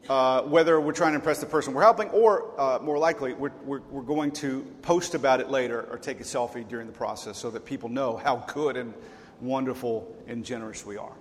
Uh, 0.08 0.40
whether 0.42 0.80
we're 0.80 0.94
trying 0.94 1.12
to 1.12 1.16
impress 1.16 1.38
the 1.38 1.44
person 1.44 1.74
we're 1.74 1.82
helping, 1.82 2.08
or 2.08 2.58
uh, 2.58 2.78
more 2.78 2.96
likely, 2.96 3.34
we're, 3.34 3.52
we're, 3.62 3.82
we're, 3.90 4.00
going 4.00 4.30
to 4.30 4.62
post 4.80 5.14
about 5.14 5.38
it 5.38 5.50
later 5.50 5.82
or 5.90 5.98
take 5.98 6.18
a 6.18 6.22
selfie 6.24 6.66
during 6.66 6.86
the 6.86 6.92
process 6.94 7.36
so 7.36 7.50
that 7.50 7.66
people 7.66 7.90
know 7.90 8.16
how 8.16 8.36
good 8.54 8.78
and 8.78 8.94
wonderful 9.42 10.16
and 10.26 10.46
generous 10.46 10.86
we 10.86 10.96
are. 10.96 11.12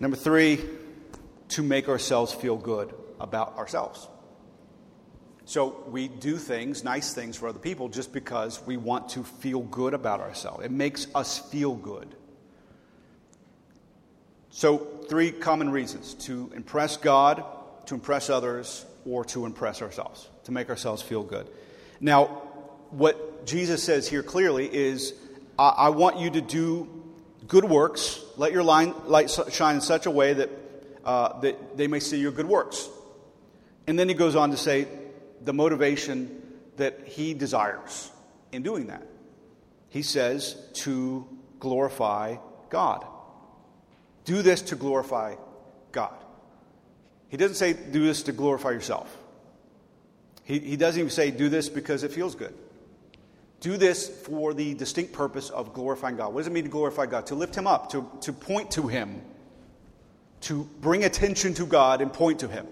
Number 0.00 0.16
three, 0.16 0.58
to 1.50 1.62
make 1.62 1.88
ourselves 1.88 2.32
feel 2.32 2.56
good 2.56 2.94
about 3.20 3.58
ourselves. 3.58 4.08
So 5.44 5.84
we 5.88 6.08
do 6.08 6.36
things, 6.36 6.84
nice 6.84 7.12
things 7.12 7.36
for 7.36 7.48
other 7.48 7.58
people, 7.58 7.88
just 7.88 8.12
because 8.12 8.64
we 8.66 8.76
want 8.76 9.10
to 9.10 9.24
feel 9.24 9.60
good 9.60 9.94
about 9.94 10.20
ourselves. 10.20 10.64
It 10.64 10.70
makes 10.70 11.06
us 11.14 11.38
feel 11.38 11.74
good. 11.74 12.14
So, 14.52 14.78
three 15.08 15.30
common 15.30 15.70
reasons 15.70 16.14
to 16.26 16.50
impress 16.54 16.96
God, 16.96 17.44
to 17.86 17.94
impress 17.94 18.30
others, 18.30 18.84
or 19.04 19.24
to 19.26 19.46
impress 19.46 19.80
ourselves, 19.80 20.28
to 20.44 20.52
make 20.52 20.70
ourselves 20.70 21.02
feel 21.02 21.22
good. 21.22 21.48
Now, 22.00 22.26
what 22.90 23.46
Jesus 23.46 23.82
says 23.82 24.08
here 24.08 24.22
clearly 24.22 24.72
is 24.72 25.14
I, 25.58 25.68
I 25.68 25.88
want 25.90 26.18
you 26.18 26.30
to 26.30 26.40
do 26.40 26.99
good 27.50 27.64
works, 27.64 28.24
let 28.36 28.52
your 28.52 28.62
light 28.62 29.30
shine 29.50 29.74
in 29.74 29.80
such 29.82 30.06
a 30.06 30.10
way 30.10 30.32
that 30.32 30.50
uh, 31.04 31.40
that 31.40 31.76
they 31.76 31.86
may 31.88 32.00
see 32.00 32.18
your 32.18 32.32
good 32.32 32.46
works. 32.46 32.88
And 33.86 33.98
then 33.98 34.08
he 34.08 34.14
goes 34.14 34.36
on 34.36 34.52
to 34.52 34.56
say 34.56 34.86
the 35.42 35.52
motivation 35.52 36.40
that 36.76 37.06
he 37.06 37.34
desires 37.34 38.10
in 38.52 38.62
doing 38.62 38.86
that. 38.86 39.06
He 39.88 40.02
says 40.02 40.56
to 40.84 41.26
glorify 41.58 42.36
God. 42.68 43.04
Do 44.24 44.42
this 44.42 44.62
to 44.62 44.76
glorify 44.76 45.34
God. 45.90 46.14
He 47.28 47.36
doesn't 47.36 47.56
say 47.56 47.72
do 47.72 48.04
this 48.04 48.22
to 48.24 48.32
glorify 48.32 48.70
yourself. 48.70 49.14
He, 50.44 50.60
he 50.60 50.76
doesn't 50.76 50.98
even 50.98 51.10
say 51.10 51.30
do 51.32 51.48
this 51.48 51.68
because 51.68 52.04
it 52.04 52.12
feels 52.12 52.34
good. 52.34 52.54
Do 53.60 53.76
this 53.76 54.08
for 54.08 54.54
the 54.54 54.74
distinct 54.74 55.12
purpose 55.12 55.50
of 55.50 55.74
glorifying 55.74 56.16
God. 56.16 56.32
What 56.32 56.40
does 56.40 56.46
it 56.46 56.52
mean 56.52 56.64
to 56.64 56.70
glorify 56.70 57.06
God? 57.06 57.26
To 57.26 57.34
lift 57.34 57.54
Him 57.54 57.66
up, 57.66 57.92
to, 57.92 58.10
to 58.22 58.32
point 58.32 58.72
to 58.72 58.88
Him, 58.88 59.20
to 60.42 60.64
bring 60.80 61.04
attention 61.04 61.52
to 61.54 61.66
God 61.66 62.00
and 62.00 62.12
point 62.12 62.40
to 62.40 62.48
Him. 62.48 62.66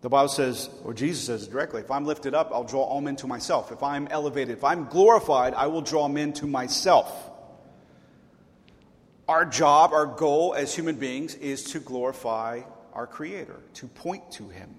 The 0.00 0.08
Bible 0.08 0.28
says, 0.28 0.70
or 0.84 0.94
Jesus 0.94 1.24
says 1.24 1.48
directly, 1.48 1.80
if 1.80 1.90
I'm 1.90 2.06
lifted 2.06 2.32
up, 2.32 2.50
I'll 2.52 2.64
draw 2.64 2.82
all 2.82 3.00
men 3.00 3.16
to 3.16 3.26
myself. 3.26 3.72
If 3.72 3.82
I'm 3.82 4.08
elevated, 4.08 4.56
if 4.56 4.64
I'm 4.64 4.86
glorified, 4.86 5.52
I 5.52 5.66
will 5.66 5.82
draw 5.82 6.08
men 6.08 6.32
to 6.34 6.46
myself. 6.46 7.12
Our 9.28 9.44
job, 9.44 9.92
our 9.92 10.06
goal 10.06 10.54
as 10.54 10.74
human 10.74 10.96
beings 10.96 11.34
is 11.34 11.64
to 11.72 11.80
glorify 11.80 12.62
our 12.92 13.06
Creator, 13.06 13.60
to 13.74 13.88
point 13.88 14.30
to 14.32 14.48
Him. 14.48 14.74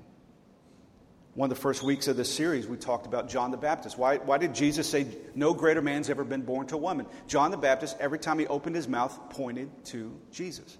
One 1.38 1.52
of 1.52 1.56
the 1.56 1.62
first 1.62 1.84
weeks 1.84 2.08
of 2.08 2.18
this 2.18 2.34
series, 2.34 2.66
we 2.66 2.78
talked 2.78 3.06
about 3.06 3.30
John 3.30 3.52
the 3.52 3.58
Baptist. 3.58 3.96
Why, 3.96 4.18
why 4.18 4.40
did 4.40 4.56
Jesus 4.56 4.90
say, 4.90 5.06
No 5.36 5.54
greater 5.54 5.84
man's 5.84 6.10
ever 6.10 6.24
been 6.24 6.42
born 6.42 6.66
to 6.66 6.74
a 6.74 6.80
woman? 6.80 7.06
John 7.28 7.52
the 7.52 7.58
Baptist, 7.58 7.96
every 8.00 8.18
time 8.18 8.40
he 8.40 8.48
opened 8.48 8.76
his 8.76 8.88
mouth, 8.88 9.16
pointed 9.30 9.70
to 9.86 10.20
Jesus. 10.32 10.80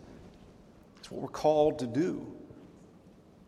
That's 0.96 1.12
what 1.12 1.22
we're 1.22 1.28
called 1.28 1.78
to 1.78 1.86
do. 1.86 2.26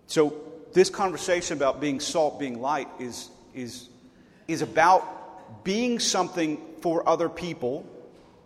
So, 0.05 0.39
this 0.73 0.91
conversation 0.91 1.57
about 1.57 1.81
being 1.81 1.99
salt, 1.99 2.39
being 2.39 2.61
light, 2.61 2.89
is, 2.99 3.31
is, 3.55 3.89
is 4.47 4.61
about 4.61 5.63
being 5.63 5.97
something 5.97 6.61
for 6.81 7.09
other 7.09 7.27
people 7.27 7.89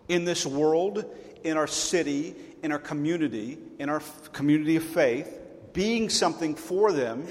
in 0.08 0.24
this 0.24 0.46
world, 0.46 1.04
in 1.42 1.58
our 1.58 1.66
city, 1.66 2.34
in 2.62 2.72
our 2.72 2.78
community, 2.78 3.58
in 3.78 3.90
our 3.90 4.00
community 4.32 4.76
of 4.76 4.84
faith, 4.84 5.38
being 5.74 6.08
something 6.08 6.54
for 6.54 6.92
them 6.92 7.26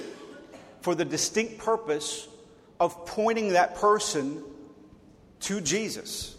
for 0.83 0.93
the 0.93 1.05
distinct 1.05 1.57
purpose 1.59 2.27
of 2.77 3.05
pointing 3.05 3.53
that 3.53 3.75
person 3.75 4.43
to 5.39 5.61
Jesus. 5.61 6.35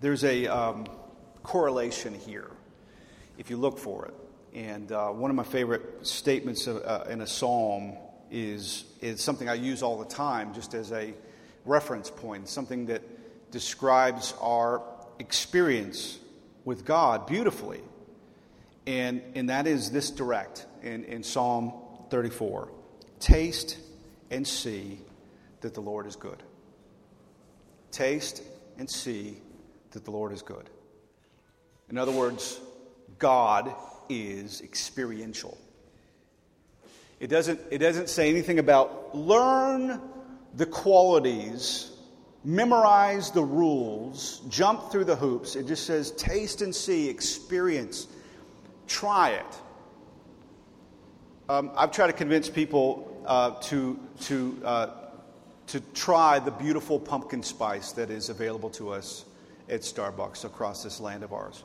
There's 0.00 0.24
a 0.24 0.48
um, 0.48 0.86
correlation 1.44 2.12
here 2.12 2.50
if 3.38 3.50
you 3.50 3.56
look 3.56 3.78
for 3.78 4.06
it. 4.06 4.14
And 4.52 4.90
uh, 4.90 5.10
one 5.10 5.30
of 5.30 5.36
my 5.36 5.44
favorite 5.44 6.04
statements 6.04 6.66
of, 6.66 6.82
uh, 6.84 7.04
in 7.08 7.20
a 7.20 7.26
psalm 7.26 7.92
is, 8.32 8.84
is 9.00 9.20
something 9.20 9.48
I 9.48 9.54
use 9.54 9.80
all 9.80 9.96
the 9.96 10.12
time 10.12 10.52
just 10.52 10.74
as 10.74 10.90
a 10.90 11.14
reference 11.64 12.10
point, 12.10 12.48
something 12.48 12.86
that 12.86 13.02
describes 13.52 14.34
our 14.40 14.82
experience 15.20 16.18
with 16.64 16.84
God 16.84 17.28
beautifully. 17.28 17.80
And, 18.88 19.22
and 19.36 19.50
that 19.50 19.68
is 19.68 19.92
this 19.92 20.10
direct 20.10 20.66
in, 20.82 21.04
in 21.04 21.22
Psalm 21.22 21.72
34 22.10 22.70
Taste 23.18 23.78
and 24.30 24.46
see 24.46 25.00
that 25.60 25.74
the 25.74 25.80
Lord 25.80 26.06
is 26.06 26.16
good. 26.16 26.42
Taste 27.90 28.42
and 28.78 28.88
see 28.90 29.36
that 29.90 30.04
the 30.04 30.10
Lord 30.10 30.32
is 30.32 30.42
good. 30.42 30.70
In 31.90 31.98
other 31.98 32.12
words, 32.12 32.60
God 33.18 33.74
is 34.08 34.62
experiential. 34.62 35.58
It 37.18 37.28
doesn't, 37.28 37.60
it 37.70 37.78
doesn't 37.78 38.08
say 38.08 38.30
anything 38.30 38.58
about 38.58 39.14
learn 39.14 40.00
the 40.54 40.66
qualities, 40.66 41.90
memorize 42.44 43.30
the 43.30 43.42
rules, 43.42 44.40
jump 44.48 44.90
through 44.90 45.04
the 45.04 45.16
hoops. 45.16 45.56
It 45.56 45.66
just 45.66 45.84
says 45.84 46.12
taste 46.12 46.62
and 46.62 46.74
see, 46.74 47.08
experience, 47.08 48.06
try 48.86 49.30
it. 49.30 49.60
Um, 51.50 51.72
I've 51.76 51.90
tried 51.90 52.06
to 52.06 52.12
convince 52.12 52.48
people 52.48 53.20
uh, 53.26 53.58
to, 53.62 53.98
to, 54.20 54.62
uh, 54.64 54.86
to 55.66 55.80
try 55.94 56.38
the 56.38 56.52
beautiful 56.52 57.00
pumpkin 57.00 57.42
spice 57.42 57.90
that 57.90 58.08
is 58.08 58.28
available 58.28 58.70
to 58.70 58.90
us 58.90 59.24
at 59.68 59.80
Starbucks 59.80 60.44
across 60.44 60.84
this 60.84 61.00
land 61.00 61.24
of 61.24 61.32
ours. 61.32 61.64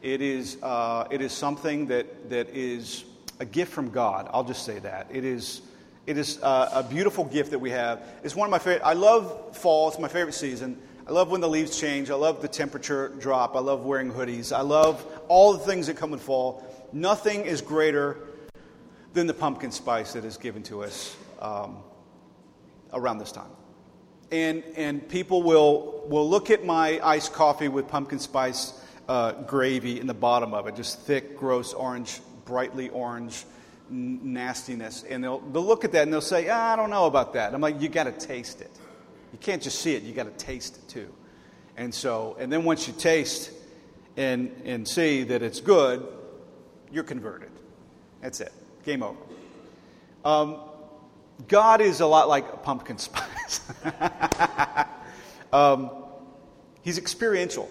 It 0.00 0.22
is, 0.22 0.56
uh, 0.62 1.06
it 1.10 1.20
is 1.20 1.32
something 1.32 1.84
that, 1.88 2.30
that 2.30 2.48
is 2.48 3.04
a 3.38 3.44
gift 3.44 3.74
from 3.74 3.90
God. 3.90 4.26
I'll 4.32 4.42
just 4.42 4.64
say 4.64 4.78
that. 4.78 5.06
It 5.12 5.26
is, 5.26 5.60
it 6.06 6.16
is 6.16 6.38
a, 6.38 6.70
a 6.72 6.86
beautiful 6.88 7.26
gift 7.26 7.50
that 7.50 7.58
we 7.58 7.68
have. 7.68 8.08
It's 8.24 8.34
one 8.34 8.46
of 8.46 8.50
my 8.50 8.58
favorite. 8.58 8.86
I 8.86 8.94
love 8.94 9.54
fall, 9.54 9.88
it's 9.88 9.98
my 9.98 10.08
favorite 10.08 10.32
season. 10.32 10.80
I 11.06 11.12
love 11.12 11.30
when 11.30 11.42
the 11.42 11.48
leaves 11.48 11.78
change. 11.78 12.08
I 12.08 12.14
love 12.14 12.40
the 12.40 12.48
temperature 12.48 13.10
drop. 13.18 13.54
I 13.54 13.60
love 13.60 13.84
wearing 13.84 14.10
hoodies. 14.10 14.50
I 14.56 14.62
love 14.62 15.04
all 15.28 15.52
the 15.52 15.58
things 15.58 15.88
that 15.88 15.98
come 15.98 16.12
with 16.12 16.22
fall. 16.22 16.64
Nothing 16.90 17.44
is 17.44 17.60
greater 17.60 18.16
than 19.16 19.26
the 19.26 19.34
pumpkin 19.34 19.72
spice 19.72 20.12
that 20.12 20.24
is 20.24 20.36
given 20.36 20.62
to 20.62 20.84
us 20.84 21.16
um, 21.40 21.78
around 22.92 23.18
this 23.18 23.32
time. 23.32 23.50
And, 24.30 24.62
and 24.76 25.08
people 25.08 25.42
will, 25.42 26.04
will 26.06 26.28
look 26.28 26.50
at 26.50 26.64
my 26.64 27.00
iced 27.02 27.32
coffee 27.32 27.68
with 27.68 27.88
pumpkin 27.88 28.18
spice 28.18 28.78
uh, 29.08 29.32
gravy 29.32 29.98
in 29.98 30.06
the 30.06 30.14
bottom 30.14 30.52
of 30.52 30.66
it, 30.66 30.76
just 30.76 31.00
thick, 31.00 31.38
gross 31.38 31.72
orange, 31.72 32.20
brightly 32.44 32.90
orange 32.90 33.44
n- 33.90 34.20
nastiness. 34.34 35.04
And 35.08 35.24
they'll, 35.24 35.38
they'll 35.38 35.64
look 35.64 35.84
at 35.84 35.92
that 35.92 36.02
and 36.02 36.12
they'll 36.12 36.20
say, 36.20 36.48
ah, 36.50 36.74
I 36.74 36.76
don't 36.76 36.90
know 36.90 37.06
about 37.06 37.32
that. 37.32 37.54
I'm 37.54 37.60
like, 37.60 37.80
you 37.80 37.88
got 37.88 38.04
to 38.04 38.12
taste 38.12 38.60
it. 38.60 38.70
You 39.32 39.38
can't 39.38 39.62
just 39.62 39.78
see 39.78 39.94
it, 39.94 40.02
you 40.02 40.12
got 40.12 40.24
to 40.24 40.44
taste 40.44 40.76
it 40.76 40.88
too. 40.88 41.12
And 41.76 41.94
so, 41.94 42.36
and 42.38 42.52
then 42.52 42.64
once 42.64 42.86
you 42.86 42.94
taste 42.94 43.50
and, 44.16 44.50
and 44.64 44.86
see 44.86 45.22
that 45.24 45.42
it's 45.42 45.60
good, 45.60 46.06
you're 46.90 47.04
converted. 47.04 47.50
That's 48.20 48.40
it. 48.40 48.52
Game 48.86 49.02
over. 49.02 49.18
Um, 50.24 50.60
God 51.48 51.80
is 51.80 51.98
a 52.00 52.06
lot 52.06 52.28
like 52.28 52.62
pumpkin 52.62 52.98
spice. 52.98 53.60
um, 55.52 55.90
he's 56.82 56.96
experiential. 56.96 57.68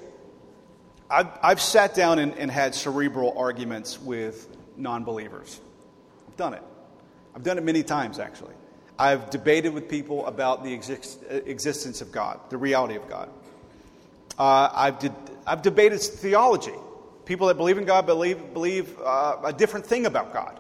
I've, 1.10 1.30
I've 1.42 1.62
sat 1.62 1.96
down 1.96 2.20
and, 2.20 2.38
and 2.38 2.52
had 2.52 2.76
cerebral 2.76 3.34
arguments 3.38 3.98
with 3.98 4.50
non 4.76 5.06
believers. 5.06 5.62
I've 6.28 6.36
done 6.36 6.54
it. 6.54 6.64
I've 7.34 7.44
done 7.44 7.58
it 7.58 7.64
many 7.64 7.82
times, 7.82 8.20
actually. 8.20 8.54
I've 9.00 9.30
debated 9.30 9.74
with 9.74 9.88
people 9.88 10.26
about 10.26 10.66
the 10.66 10.74
exist, 10.74 11.24
existence 11.30 12.02
of 12.02 12.12
God, 12.12 12.42
the 12.50 12.58
reality 12.58 12.96
of 12.96 13.08
God. 13.08 13.30
Uh, 14.38 14.70
I've, 14.74 15.00
de- 15.00 15.16
I've 15.48 15.62
debated 15.62 16.02
theology. 16.02 16.76
People 17.24 17.48
that 17.48 17.56
believe 17.56 17.78
in 17.78 17.86
God 17.86 18.06
believe, 18.06 18.54
believe 18.54 19.00
uh, 19.00 19.38
a 19.46 19.54
different 19.54 19.86
thing 19.86 20.08
about 20.08 20.34
God. 20.34 20.60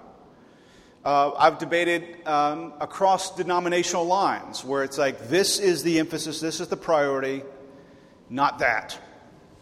Uh, 1.05 1.31
I've 1.37 1.59
debated 1.59 2.25
um, 2.27 2.73
across 2.81 3.35
denominational 3.35 4.05
lines 4.05 4.65
where 4.65 4.83
it's 4.83 4.97
like, 4.97 5.29
this 5.29 5.59
is 5.59 5.83
the 5.83 5.99
emphasis, 5.99 6.39
this 6.39 6.59
is 6.59 6.67
the 6.67 6.77
priority, 6.77 7.43
not 8.27 8.57
that. 8.59 8.99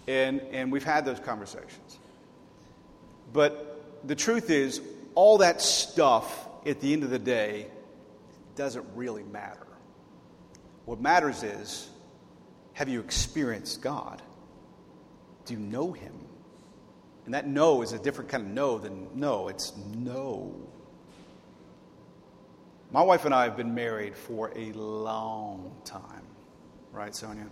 And, 0.08 0.40
and 0.52 0.72
we've 0.72 0.86
had 0.86 1.04
those 1.04 1.20
conversations. 1.20 2.00
But 3.34 4.08
the 4.08 4.16
truth 4.16 4.50
is, 4.50 4.82
all 5.16 5.40
that 5.40 5.62
stuff 5.62 6.48
at 6.66 6.80
the 6.80 6.94
end 6.94 7.04
of 7.04 7.10
the 7.10 7.20
day 7.20 7.68
doesn't 8.56 8.86
really 8.96 9.24
matter. 9.24 9.68
What 10.86 11.02
matters 11.02 11.44
is 11.44 11.90
have 12.74 12.88
you 12.88 13.02
experienced 13.02 13.82
God? 13.82 14.22
Do 15.46 15.56
you 15.56 15.60
know 15.60 15.92
Him? 15.92 16.14
And 17.26 17.34
that 17.34 17.48
no 17.48 17.82
is 17.82 17.92
a 17.92 18.00
different 18.00 18.30
kind 18.30 18.44
of 18.48 18.50
no 18.50 18.78
than 18.78 19.10
no. 19.14 19.50
It's 19.50 19.74
no. 19.94 20.56
My 22.94 23.02
wife 23.02 23.26
and 23.26 23.34
I 23.34 23.46
have 23.46 23.58
been 23.58 23.74
married 23.74 24.16
for 24.16 24.52
a 24.56 24.72
long 24.74 25.76
time. 25.84 26.22
Right, 26.92 27.16
Sonia? 27.16 27.48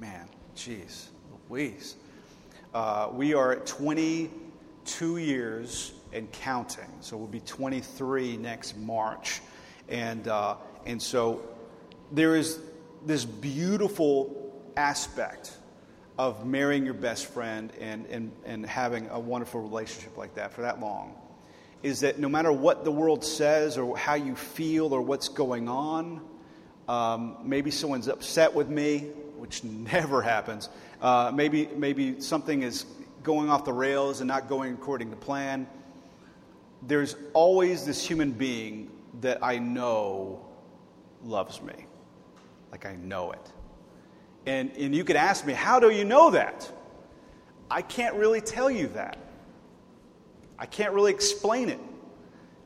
Man, 0.00 0.26
jeez. 0.56 1.08
Louise. 1.50 1.96
Uh, 2.72 3.10
we 3.12 3.34
are 3.34 3.52
at 3.52 3.66
22 3.66 5.18
years 5.18 5.92
and 6.14 6.32
counting. 6.32 6.88
So 7.00 7.18
we'll 7.18 7.26
be 7.26 7.40
23 7.40 8.38
next 8.38 8.78
March. 8.78 9.42
And, 9.90 10.28
uh, 10.28 10.56
and 10.86 11.02
so 11.02 11.42
there 12.10 12.34
is 12.34 12.58
this 13.04 13.26
beautiful 13.26 14.50
aspect 14.78 15.58
of 16.18 16.46
marrying 16.46 16.86
your 16.86 16.94
best 16.94 17.26
friend 17.26 17.70
and, 17.78 18.06
and, 18.06 18.32
and 18.46 18.64
having 18.64 19.10
a 19.10 19.20
wonderful 19.20 19.60
relationship 19.60 20.16
like 20.16 20.34
that 20.36 20.54
for 20.54 20.62
that 20.62 20.80
long 20.80 21.14
is 21.86 22.00
that 22.00 22.18
no 22.18 22.28
matter 22.28 22.50
what 22.50 22.82
the 22.82 22.90
world 22.90 23.24
says 23.24 23.78
or 23.78 23.96
how 23.96 24.14
you 24.14 24.34
feel 24.34 24.92
or 24.92 25.00
what's 25.00 25.28
going 25.28 25.68
on, 25.68 26.20
um, 26.88 27.36
maybe 27.44 27.70
someone's 27.70 28.08
upset 28.08 28.52
with 28.52 28.68
me, 28.68 28.98
which 29.36 29.62
never 29.92 30.20
happens. 30.20 30.68
Uh, 31.00 31.30
maybe, 31.32 31.68
maybe 31.76 32.20
something 32.20 32.64
is 32.64 32.86
going 33.22 33.48
off 33.48 33.64
the 33.64 33.72
rails 33.72 34.20
and 34.20 34.26
not 34.26 34.48
going 34.48 34.74
according 34.74 35.10
to 35.10 35.16
plan. 35.16 35.64
There's 36.82 37.14
always 37.34 37.86
this 37.86 38.04
human 38.04 38.32
being 38.32 38.90
that 39.20 39.38
I 39.40 39.58
know 39.58 40.44
loves 41.22 41.62
me. 41.62 41.86
Like 42.72 42.84
I 42.84 42.96
know 42.96 43.30
it. 43.30 43.52
And, 44.44 44.72
and 44.76 44.92
you 44.92 45.04
could 45.04 45.14
ask 45.14 45.46
me, 45.46 45.52
how 45.52 45.78
do 45.78 45.90
you 45.90 46.04
know 46.04 46.32
that? 46.32 46.68
I 47.70 47.82
can't 47.82 48.16
really 48.16 48.40
tell 48.40 48.72
you 48.72 48.88
that. 48.88 49.18
I 50.58 50.66
can't 50.66 50.92
really 50.92 51.12
explain 51.12 51.68
it. 51.68 51.80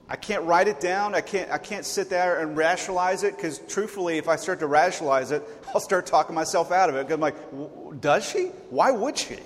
I 0.09 0.17
can't 0.17 0.43
write 0.43 0.67
it 0.67 0.81
down. 0.81 1.15
I 1.15 1.21
can't, 1.21 1.51
I 1.53 1.59
can't 1.59 1.85
sit 1.85 2.11
there 2.11 2.41
and 2.41 2.57
rationalize 2.57 3.23
it 3.23 3.37
because, 3.37 3.61
truthfully, 3.69 4.19
if 4.19 4.29
I 4.29 4.35
start 4.35 4.59
to 4.59 4.67
rationalize 4.67 5.31
it, 5.31 5.47
I'll 5.75 5.81
start 5.81 6.07
talking 6.07 6.35
myself 6.35 6.73
out 6.73 6.89
of 6.89 6.97
it. 6.97 7.07
Because 7.07 7.15
I'm 7.15 7.21
like, 7.21 8.01
does 8.01 8.29
she? 8.29 8.47
Why 8.71 8.91
would 8.91 9.17
she? 9.17 9.39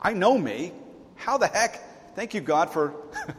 I 0.00 0.12
know 0.12 0.36
me. 0.36 0.72
How 1.14 1.38
the 1.38 1.46
heck? 1.46 2.14
Thank 2.14 2.34
you, 2.34 2.42
God, 2.42 2.70
for, 2.70 2.94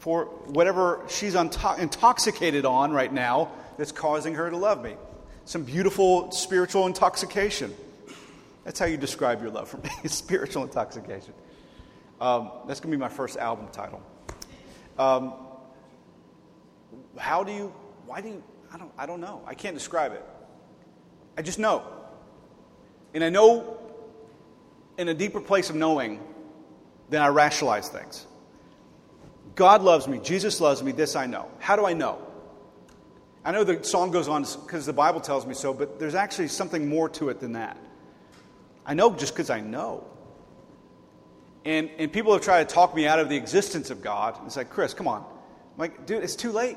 for 0.00 0.26
whatever 0.46 1.00
she's 1.08 1.34
intoxicated 1.34 2.66
on 2.66 2.92
right 2.92 3.12
now 3.12 3.50
that's 3.78 3.92
causing 3.92 4.34
her 4.34 4.50
to 4.50 4.56
love 4.56 4.82
me. 4.82 4.96
Some 5.46 5.64
beautiful 5.64 6.30
spiritual 6.30 6.86
intoxication. 6.86 7.74
That's 8.64 8.78
how 8.78 8.86
you 8.86 8.96
describe 8.96 9.40
your 9.40 9.50
love 9.50 9.68
for 9.68 9.78
me 9.78 9.90
spiritual 10.06 10.62
intoxication. 10.64 11.32
Um, 12.20 12.50
that's 12.66 12.80
going 12.80 12.90
to 12.90 12.96
be 12.96 13.00
my 13.00 13.08
first 13.08 13.36
album 13.36 13.68
title. 13.72 14.00
Um, 14.98 15.34
how 17.18 17.42
do 17.42 17.52
you, 17.52 17.72
why 18.06 18.20
do 18.20 18.28
you, 18.28 18.42
I 18.72 18.78
don't, 18.78 18.92
I 18.96 19.06
don't 19.06 19.20
know. 19.20 19.42
I 19.46 19.54
can't 19.54 19.74
describe 19.74 20.12
it. 20.12 20.24
I 21.36 21.42
just 21.42 21.58
know. 21.58 21.82
And 23.14 23.24
I 23.24 23.30
know 23.30 23.78
in 24.98 25.08
a 25.08 25.14
deeper 25.14 25.40
place 25.40 25.70
of 25.70 25.76
knowing 25.76 26.20
than 27.10 27.22
I 27.22 27.28
rationalize 27.28 27.88
things. 27.88 28.26
God 29.54 29.82
loves 29.82 30.08
me. 30.08 30.18
Jesus 30.18 30.60
loves 30.60 30.82
me. 30.82 30.92
This 30.92 31.16
I 31.16 31.26
know. 31.26 31.48
How 31.58 31.76
do 31.76 31.84
I 31.84 31.92
know? 31.92 32.18
I 33.44 33.52
know 33.52 33.64
the 33.64 33.82
song 33.84 34.10
goes 34.10 34.28
on 34.28 34.42
because 34.42 34.86
the 34.86 34.92
Bible 34.92 35.20
tells 35.20 35.46
me 35.46 35.54
so, 35.54 35.74
but 35.74 35.98
there's 35.98 36.14
actually 36.14 36.48
something 36.48 36.88
more 36.88 37.08
to 37.10 37.28
it 37.28 37.40
than 37.40 37.52
that. 37.52 37.76
I 38.86 38.94
know 38.94 39.12
just 39.12 39.34
because 39.34 39.50
I 39.50 39.60
know. 39.60 40.06
And, 41.64 41.90
and 41.98 42.12
people 42.12 42.32
have 42.32 42.42
tried 42.42 42.68
to 42.68 42.74
talk 42.74 42.94
me 42.94 43.06
out 43.06 43.18
of 43.18 43.28
the 43.28 43.36
existence 43.36 43.90
of 43.90 44.02
God. 44.02 44.38
It's 44.46 44.56
like, 44.56 44.70
Chris, 44.70 44.94
come 44.94 45.06
on. 45.06 45.22
I'm 45.22 45.78
like, 45.78 46.06
dude, 46.06 46.22
it's 46.22 46.36
too 46.36 46.52
late. 46.52 46.76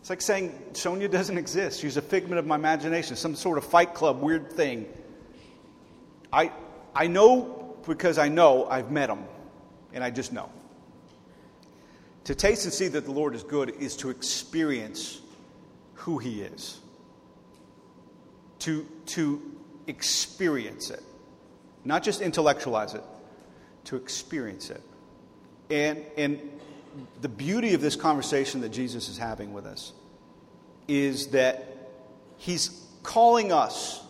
It's 0.00 0.10
like 0.10 0.20
saying 0.20 0.52
Sonia 0.74 1.08
doesn't 1.08 1.38
exist. 1.38 1.80
She's 1.80 1.96
a 1.96 2.02
figment 2.02 2.38
of 2.38 2.46
my 2.46 2.56
imagination, 2.56 3.16
some 3.16 3.34
sort 3.34 3.56
of 3.56 3.64
fight 3.64 3.94
club 3.94 4.20
weird 4.20 4.52
thing. 4.52 4.86
I, 6.32 6.52
I 6.94 7.06
know 7.06 7.76
because 7.86 8.18
I 8.18 8.28
know 8.28 8.66
I've 8.66 8.90
met 8.90 9.08
him, 9.08 9.24
and 9.92 10.02
I 10.02 10.10
just 10.10 10.32
know. 10.32 10.50
To 12.24 12.34
taste 12.34 12.64
and 12.64 12.72
see 12.72 12.88
that 12.88 13.04
the 13.04 13.12
Lord 13.12 13.34
is 13.34 13.42
good 13.42 13.70
is 13.80 13.96
to 13.98 14.10
experience 14.10 15.20
who 15.94 16.18
He 16.18 16.42
is, 16.42 16.80
to, 18.60 18.86
to 19.06 19.40
experience 19.86 20.90
it, 20.90 21.02
not 21.84 22.02
just 22.02 22.20
intellectualize 22.20 22.94
it, 22.94 23.02
to 23.84 23.96
experience 23.96 24.70
it. 24.70 24.82
And, 25.70 26.04
and 26.16 26.40
the 27.20 27.28
beauty 27.28 27.74
of 27.74 27.80
this 27.80 27.96
conversation 27.96 28.60
that 28.62 28.70
Jesus 28.70 29.08
is 29.08 29.18
having 29.18 29.52
with 29.52 29.66
us 29.66 29.92
is 30.88 31.28
that 31.28 31.66
he's 32.36 32.80
calling 33.02 33.52
us 33.52 34.02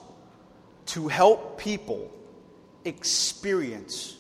to 0.87 1.09
help 1.09 1.59
people 1.59 2.11
experience 2.85 4.17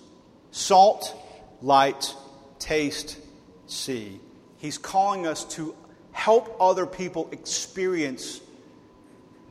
salt, 0.50 1.14
light, 1.62 2.14
taste, 2.58 3.18
see. 3.66 4.20
He's 4.58 4.78
calling 4.78 5.26
us 5.26 5.44
to 5.56 5.74
help 6.12 6.56
other 6.60 6.86
people 6.86 7.28
experience 7.32 8.40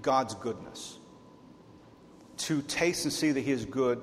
God's 0.02 0.34
goodness, 0.36 0.98
to 2.48 2.62
taste 2.64 3.06
and 3.06 3.14
see 3.14 3.32
that 3.32 3.42
He 3.42 3.52
is 3.52 3.66
good 3.66 4.02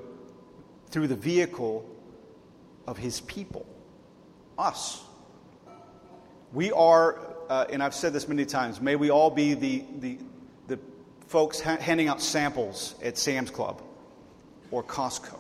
through 0.91 1.09
the 1.09 1.17
vehicle 1.17 1.89
of 2.87 2.99
His 2.99 3.21
people 3.21 3.67
us. 4.61 5.03
We 6.53 6.71
are, 6.73 7.19
uh, 7.49 7.67
and 7.73 7.83
I've 7.83 7.95
said 7.95 8.13
this 8.13 8.29
many 8.29 8.45
times, 8.45 8.81
may 8.81 8.97
we 8.97 9.11
all 9.11 9.31
be 9.31 9.55
the, 9.55 9.85
the, 9.99 10.19
the 10.67 10.79
folks 11.29 11.61
ha- 11.61 11.79
handing 11.79 12.09
out 12.09 12.21
samples 12.21 12.95
at 13.03 13.17
Sam's 13.17 13.51
Club 13.51 13.83
or 14.71 14.85
Costco. 14.85 15.39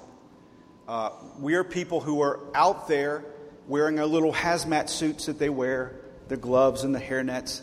Uh, 0.89 1.11
we 1.39 1.55
are 1.55 1.65
people 1.65 2.01
who 2.01 2.23
are 2.23 2.41
out 2.55 2.89
there 2.89 3.25
wearing 3.69 4.01
our 4.01 4.07
little 4.07 4.33
hazmat 4.33 4.89
suits 4.89 5.27
that 5.27 5.39
they 5.39 5.51
wear, 5.51 6.00
the 6.31 6.37
gloves 6.37 6.85
and 6.85 6.95
the 6.95 7.01
hairnets. 7.01 7.61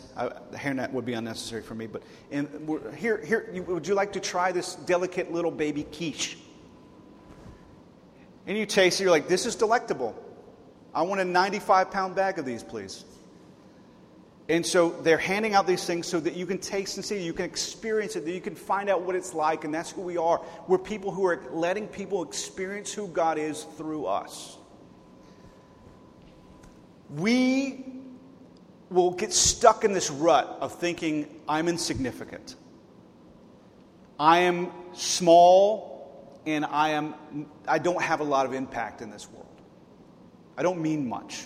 The 0.50 0.58
hairnet 0.58 0.92
would 0.92 1.06
be 1.06 1.14
unnecessary 1.14 1.62
for 1.62 1.74
me, 1.74 1.86
but 1.86 2.02
and 2.30 2.68
here, 2.96 3.16
here, 3.24 3.64
would 3.66 3.88
you 3.88 3.94
like 3.94 4.12
to 4.12 4.20
try 4.20 4.52
this 4.52 4.74
delicate 4.74 5.32
little 5.32 5.50
baby 5.50 5.84
quiche? 5.84 6.36
And 8.46 8.58
you 8.58 8.66
taste 8.66 9.00
it, 9.00 9.04
you're 9.04 9.10
like, 9.10 9.26
this 9.26 9.46
is 9.46 9.56
delectable. 9.56 10.14
I 10.94 11.02
want 11.02 11.22
a 11.22 11.24
95 11.24 11.90
pound 11.90 12.14
bag 12.14 12.38
of 12.38 12.44
these, 12.44 12.62
please. 12.62 13.06
And 14.50 14.64
so 14.64 14.90
they're 14.90 15.16
handing 15.16 15.54
out 15.54 15.66
these 15.66 15.84
things 15.86 16.06
so 16.06 16.20
that 16.20 16.34
you 16.34 16.44
can 16.44 16.58
taste 16.58 16.96
and 16.98 17.04
see, 17.04 17.22
you 17.22 17.32
can 17.32 17.46
experience 17.46 18.16
it, 18.16 18.26
that 18.26 18.32
you 18.32 18.40
can 18.40 18.54
find 18.54 18.90
out 18.90 19.00
what 19.02 19.16
it's 19.16 19.32
like, 19.32 19.64
and 19.64 19.72
that's 19.72 19.92
who 19.92 20.02
we 20.02 20.18
are. 20.18 20.42
We're 20.66 20.76
people 20.76 21.10
who 21.10 21.24
are 21.24 21.40
letting 21.52 21.88
people 21.88 22.22
experience 22.22 22.92
who 22.92 23.08
God 23.08 23.38
is 23.38 23.64
through 23.78 24.04
us. 24.06 24.58
We 27.10 27.97
will 28.90 29.10
get 29.10 29.32
stuck 29.32 29.84
in 29.84 29.92
this 29.92 30.10
rut 30.10 30.58
of 30.60 30.74
thinking, 30.74 31.28
I'm 31.48 31.68
insignificant. 31.68 32.56
I 34.18 34.40
am 34.40 34.70
small 34.94 36.40
and 36.46 36.64
I 36.64 36.90
am 36.90 37.14
I 37.66 37.78
don't 37.78 38.02
have 38.02 38.20
a 38.20 38.24
lot 38.24 38.46
of 38.46 38.52
impact 38.52 39.02
in 39.02 39.10
this 39.10 39.30
world. 39.30 39.46
I 40.56 40.62
don't 40.62 40.80
mean 40.80 41.08
much. 41.08 41.44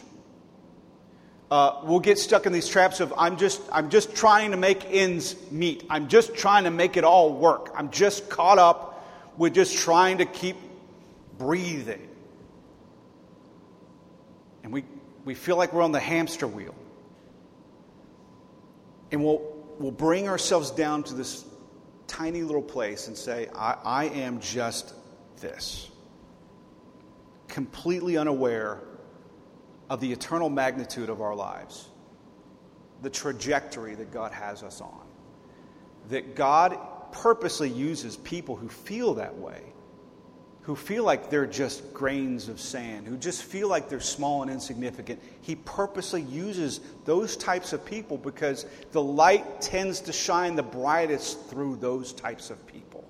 Uh, 1.50 1.82
we'll 1.84 2.00
get 2.00 2.18
stuck 2.18 2.46
in 2.46 2.52
these 2.52 2.68
traps 2.68 3.00
of 3.00 3.12
I'm 3.18 3.36
just 3.36 3.60
I'm 3.70 3.90
just 3.90 4.14
trying 4.14 4.52
to 4.52 4.56
make 4.56 4.86
ends 4.86 5.36
meet. 5.50 5.84
I'm 5.90 6.08
just 6.08 6.34
trying 6.34 6.64
to 6.64 6.70
make 6.70 6.96
it 6.96 7.04
all 7.04 7.34
work. 7.34 7.72
I'm 7.74 7.90
just 7.90 8.30
caught 8.30 8.58
up 8.58 8.92
with 9.36 9.54
just 9.54 9.76
trying 9.76 10.18
to 10.18 10.24
keep 10.24 10.56
breathing. 11.38 12.08
And 14.62 14.72
we, 14.72 14.84
we 15.24 15.34
feel 15.34 15.56
like 15.56 15.72
we're 15.72 15.82
on 15.82 15.92
the 15.92 16.00
hamster 16.00 16.46
wheel. 16.46 16.74
And 19.12 19.22
we'll, 19.22 19.42
we'll 19.78 19.90
bring 19.92 20.28
ourselves 20.28 20.70
down 20.70 21.02
to 21.04 21.14
this 21.14 21.44
tiny 22.06 22.42
little 22.42 22.62
place 22.62 23.08
and 23.08 23.16
say, 23.16 23.48
I, 23.54 23.76
I 23.84 24.04
am 24.06 24.40
just 24.40 24.94
this. 25.40 25.90
Completely 27.46 28.16
unaware 28.16 28.80
of 29.90 30.00
the 30.00 30.10
eternal 30.10 30.48
magnitude 30.48 31.10
of 31.10 31.20
our 31.20 31.34
lives, 31.34 31.88
the 33.02 33.10
trajectory 33.10 33.94
that 33.94 34.10
God 34.10 34.32
has 34.32 34.62
us 34.62 34.80
on. 34.80 35.06
That 36.08 36.34
God 36.34 36.78
purposely 37.12 37.68
uses 37.68 38.16
people 38.16 38.56
who 38.56 38.68
feel 38.68 39.14
that 39.14 39.36
way, 39.36 39.71
who 40.62 40.76
feel 40.76 41.02
like 41.02 41.28
they're 41.28 41.46
just 41.46 41.92
grains 41.92 42.48
of 42.48 42.60
sand, 42.60 43.06
who 43.06 43.16
just 43.16 43.42
feel 43.42 43.68
like 43.68 43.88
they're 43.88 44.00
small 44.00 44.42
and 44.42 44.50
insignificant. 44.50 45.20
He 45.40 45.56
purposely 45.56 46.22
uses 46.22 46.80
those 47.04 47.36
types 47.36 47.72
of 47.72 47.84
people 47.84 48.16
because 48.16 48.64
the 48.92 49.02
light 49.02 49.60
tends 49.60 50.00
to 50.02 50.12
shine 50.12 50.54
the 50.54 50.62
brightest 50.62 51.48
through 51.48 51.76
those 51.76 52.12
types 52.12 52.50
of 52.50 52.64
people. 52.68 53.04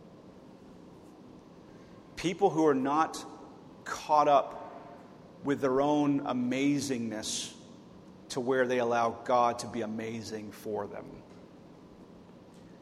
People 2.17 2.49
who 2.49 2.67
are 2.67 2.75
not 2.75 3.23
caught 3.85 4.29
up 4.29 4.59
with 5.45 5.61
their 5.61 5.81
own 5.83 6.21
amazingness 6.21 7.53
to 8.31 8.41
where 8.41 8.67
they 8.67 8.79
allow 8.79 9.11
God 9.25 9.59
to 9.59 9.67
be 9.67 9.83
amazing 9.83 10.53
for 10.53 10.87
them. 10.87 11.05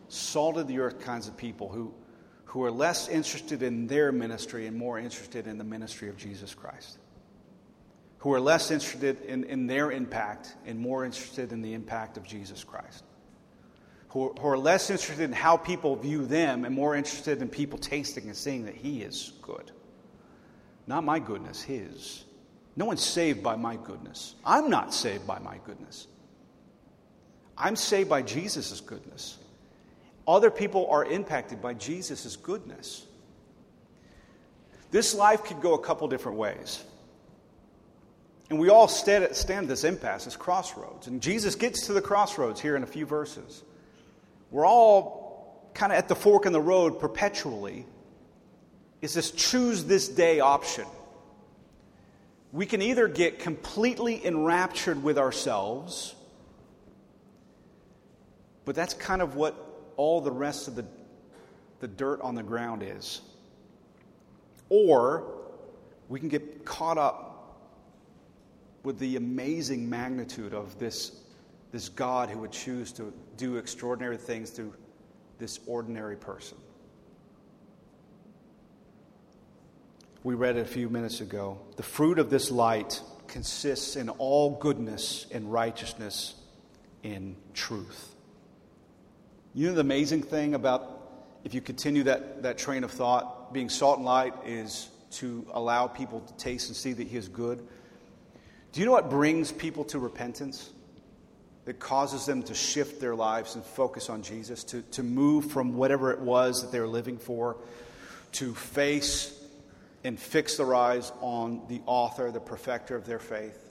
Salt 0.09 0.59
of 0.59 0.69
the 0.69 0.79
earth 0.79 1.01
kinds 1.01 1.27
of 1.27 1.37
people 1.37 1.69
who, 1.69 1.93
who 2.51 2.65
are 2.65 2.71
less 2.73 3.09
interested 3.09 3.63
in 3.63 3.87
their 3.87 4.11
ministry 4.11 4.67
and 4.67 4.77
more 4.77 4.99
interested 4.99 5.47
in 5.47 5.57
the 5.57 5.63
ministry 5.63 6.09
of 6.09 6.17
Jesus 6.17 6.53
Christ. 6.53 6.99
Who 8.19 8.35
are 8.35 8.41
less 8.41 8.73
interested 8.73 9.21
in, 9.23 9.45
in 9.45 9.69
their 9.69 9.93
impact 9.93 10.57
and 10.67 10.77
more 10.77 11.05
interested 11.05 11.53
in 11.53 11.63
the 11.63 11.75
impact 11.75 12.17
of 12.17 12.25
Jesus 12.25 12.65
Christ. 12.65 13.05
Who, 14.09 14.35
who 14.37 14.49
are 14.49 14.59
less 14.59 14.91
interested 14.91 15.23
in 15.23 15.33
how 15.33 15.59
people 15.59 15.95
view 15.95 16.27
them 16.27 16.65
and 16.65 16.75
more 16.75 16.97
interested 16.97 17.41
in 17.41 17.49
people 17.49 17.79
tasting 17.79 18.25
and 18.25 18.37
seeing 18.37 18.65
that 18.65 18.75
He 18.75 19.03
is 19.03 19.33
good. 19.43 19.71
Not 20.89 21.05
my 21.05 21.21
goodness, 21.21 21.63
His. 21.63 22.25
No 22.75 22.85
one's 22.85 23.05
saved 23.05 23.45
by 23.45 23.55
my 23.55 23.77
goodness. 23.77 24.35
I'm 24.45 24.71
not 24.71 24.93
saved 24.93 25.25
by 25.25 25.39
my 25.39 25.59
goodness. 25.65 26.09
I'm 27.57 27.77
saved 27.77 28.11
by 28.11 28.23
Jesus' 28.23 28.81
goodness. 28.81 29.39
Other 30.35 30.51
people 30.51 30.87
are 30.91 31.05
impacted 31.05 31.61
by 31.61 31.75
Jesus' 31.75 32.37
goodness. 32.37 33.07
This 34.91 35.15
life 35.15 35.45
could 35.45 35.61
go 35.61 35.75
a 35.75 35.79
couple 35.79 36.07
different 36.09 36.39
ways. 36.39 36.85
And 38.49 38.59
we 38.59 38.69
all 38.69 38.89
stand 38.89 39.25
at, 39.25 39.31
this 39.69 39.85
impasse, 39.85 40.25
this 40.25 40.37
crossroads. 40.37 41.07
And 41.07 41.21
Jesus 41.23 41.55
gets 41.55 41.87
to 41.87 41.93
the 41.93 42.03
crossroads 42.03 42.61
here 42.61 42.77
in 42.77 42.83
a 42.83 42.87
few 42.87 43.07
verses. 43.07 43.63
We're 44.51 44.67
all 44.67 45.71
kind 45.75 45.93
of 45.93 45.99
at 45.99 46.09
the 46.09 46.17
fork 46.17 46.47
in 46.47 46.53
the 46.53 46.61
road 46.61 46.99
perpetually. 46.99 47.87
It's 49.01 49.15
this 49.15 49.31
choose 49.31 49.85
this 49.85 50.09
day 50.09 50.41
option 50.41 50.87
we 52.53 52.67
can 52.67 52.83
either 52.83 53.07
get 53.07 53.39
completely 53.39 54.25
enraptured 54.25 55.03
with 55.03 55.19
ourselves, 55.19 56.15
but 58.65 58.75
that's 58.75 58.95
kind 58.95 59.23
of 59.23 59.37
what 59.37 59.55
all 60.01 60.21
the 60.21 60.33
rest 60.33 60.67
of 60.67 60.75
the, 60.75 60.85
the 61.81 61.89
dirt 61.89 62.21
on 62.23 62.35
the 62.35 62.43
ground 62.43 62.83
is. 62.83 63.21
Or 64.71 65.43
we 66.09 66.19
can 66.19 66.29
get 66.29 66.65
caught 66.65 66.97
up 66.97 67.27
with 68.83 68.99
the 68.99 69.17
amazing 69.17 69.89
magnitude 69.89 70.55
of 70.55 70.79
this, 70.79 71.21
this 71.71 71.91
God 71.91 72.31
who 72.31 72.39
would 72.39 72.53
choose 72.53 72.93
to 72.93 73.13
do 73.37 73.57
extraordinary 73.57 74.17
things 74.17 74.51
through 74.51 74.75
this 75.39 75.61
ordinary 75.67 76.17
person. 76.17 76.57
we 80.23 80.35
read 80.35 80.57
it 80.57 80.61
a 80.61 80.65
few 80.69 80.89
minutes 80.89 81.21
ago. 81.21 81.59
The 81.77 81.83
fruit 81.83 82.19
of 82.19 82.29
this 82.31 82.51
light 82.51 83.01
consists 83.27 83.97
in 83.97 84.09
all 84.09 84.59
goodness 84.59 85.27
and 85.31 85.51
righteousness 85.51 86.35
in 87.03 87.37
truth. 87.55 88.15
You 89.53 89.67
know 89.67 89.75
the 89.75 89.81
amazing 89.81 90.23
thing 90.23 90.55
about 90.55 91.01
if 91.43 91.55
you 91.55 91.61
continue 91.61 92.05
that, 92.05 92.45
that 92.45 92.57
train 92.57 92.85
of 92.85 92.93
thought, 92.93 93.53
being 93.53 93.69
salt 93.69 93.97
and 93.97 94.07
light 94.07 94.33
is 94.47 94.89
to 95.13 95.45
allow 95.53 95.89
people 95.89 96.21
to 96.21 96.37
taste 96.37 96.69
and 96.69 96.77
see 96.77 96.93
that 96.93 97.09
He 97.09 97.17
is 97.17 97.27
good. 97.27 97.67
Do 98.71 98.79
you 98.79 98.87
know 98.87 98.93
what 98.93 99.11
brings 99.11 99.51
people 99.51 99.85
to 99.87 99.99
repentance? 99.99 100.71
That 101.65 101.81
causes 101.81 102.27
them 102.27 102.45
to 102.45 102.55
shift 102.55 103.01
their 103.01 103.17
lives 103.17 103.57
and 103.57 103.65
focus 103.65 104.09
on 104.09 104.23
Jesus, 104.23 104.63
to, 104.65 104.83
to 104.93 105.03
move 105.03 105.51
from 105.51 105.77
whatever 105.77 106.13
it 106.13 106.21
was 106.21 106.63
that 106.63 106.71
they 106.71 106.79
were 106.79 106.87
living 106.87 107.19
for, 107.19 107.57
to 108.33 108.55
face 108.55 109.37
and 110.05 110.19
fix 110.19 110.59
their 110.59 110.75
eyes 110.77 111.11
on 111.21 111.63
the 111.69 111.81
author, 111.87 112.31
the 112.31 112.41
perfecter 112.41 112.95
of 112.95 113.05
their 113.05 113.19
faith. 113.19 113.69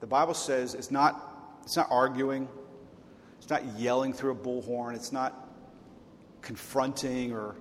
The 0.00 0.06
Bible 0.06 0.34
says 0.34 0.74
it's 0.74 0.90
not, 0.90 1.60
it's 1.62 1.76
not 1.76 1.86
arguing, 1.90 2.48
It's 3.40 3.48
not 3.48 3.64
yelling 3.78 4.12
through 4.12 4.32
a 4.32 4.36
bullhorn. 4.36 4.94
It's 4.94 5.12
not 5.12 5.48
confronting 6.42 7.32
or, 7.32 7.56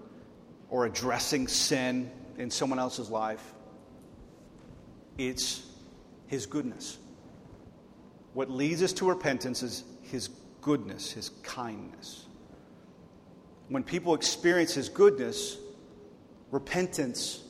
or 0.69 0.85
addressing 0.85 1.47
sin 1.47 2.11
in 2.37 2.51
someone 2.51 2.79
else's 2.79 3.09
life. 3.09 3.53
It's 5.17 5.65
His 6.27 6.45
goodness. 6.45 6.97
What 8.33 8.51
leads 8.51 8.83
us 8.83 8.91
to 8.93 9.07
repentance 9.07 9.63
is 9.63 9.85
His 10.03 10.29
goodness, 10.61 11.13
His 11.13 11.29
kindness. 11.43 12.25
When 13.69 13.83
people 13.83 14.15
experience 14.15 14.73
His 14.73 14.89
goodness, 14.89 15.57
repentance 16.51 17.41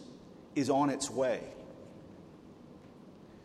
is 0.56 0.70
on 0.70 0.92
its 0.92 1.10
way. 1.10 1.42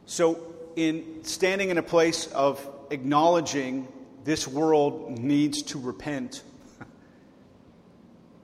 So, 0.05 0.55
in 0.77 1.25
standing 1.25 1.71
in 1.71 1.79
a 1.79 1.83
place 1.83 2.27
of 2.27 2.69
acknowledging 2.91 3.89
this 4.25 4.49
world 4.49 5.19
needs 5.19 5.63
to 5.63 5.79
repent, 5.79 6.43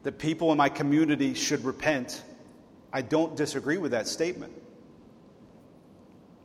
that 0.02 0.18
people 0.18 0.52
in 0.52 0.58
my 0.58 0.68
community 0.68 1.34
should 1.34 1.64
repent, 1.64 2.22
I 2.92 3.02
don't 3.02 3.36
disagree 3.36 3.78
with 3.78 3.92
that 3.92 4.06
statement. 4.06 4.52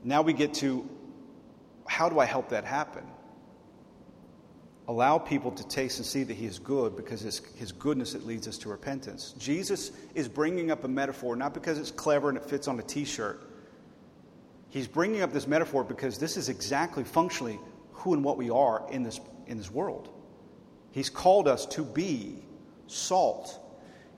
Now 0.03 0.21
we 0.21 0.33
get 0.33 0.53
to 0.55 0.87
how 1.87 2.09
do 2.09 2.19
I 2.19 2.25
help 2.25 2.49
that 2.49 2.65
happen? 2.65 3.03
Allow 4.87 5.17
people 5.17 5.51
to 5.51 5.67
taste 5.67 5.97
and 5.97 6.05
see 6.05 6.23
that 6.23 6.33
He 6.33 6.45
is 6.45 6.59
good 6.59 6.95
because 6.95 7.25
it's 7.25 7.39
His 7.55 7.71
goodness 7.71 8.13
that 8.13 8.25
leads 8.25 8.47
us 8.47 8.57
to 8.59 8.69
repentance. 8.69 9.33
Jesus 9.37 9.91
is 10.13 10.27
bringing 10.27 10.71
up 10.71 10.83
a 10.83 10.87
metaphor 10.87 11.35
not 11.35 11.53
because 11.53 11.77
it's 11.79 11.91
clever 11.91 12.29
and 12.29 12.37
it 12.37 12.45
fits 12.45 12.67
on 12.67 12.79
a 12.79 12.83
t 12.83 13.05
shirt. 13.05 13.41
He's 14.69 14.87
bringing 14.87 15.21
up 15.21 15.31
this 15.31 15.47
metaphor 15.47 15.83
because 15.83 16.17
this 16.19 16.37
is 16.37 16.49
exactly 16.49 17.03
functionally 17.03 17.59
who 17.95 18.13
and 18.13 18.23
what 18.23 18.37
we 18.37 18.49
are 18.49 18.85
in 18.91 19.03
this, 19.03 19.19
in 19.47 19.57
this 19.57 19.71
world. 19.71 20.09
He's 20.91 21.09
called 21.09 21.47
us 21.47 21.65
to 21.67 21.83
be 21.83 22.43
salt 22.87 23.59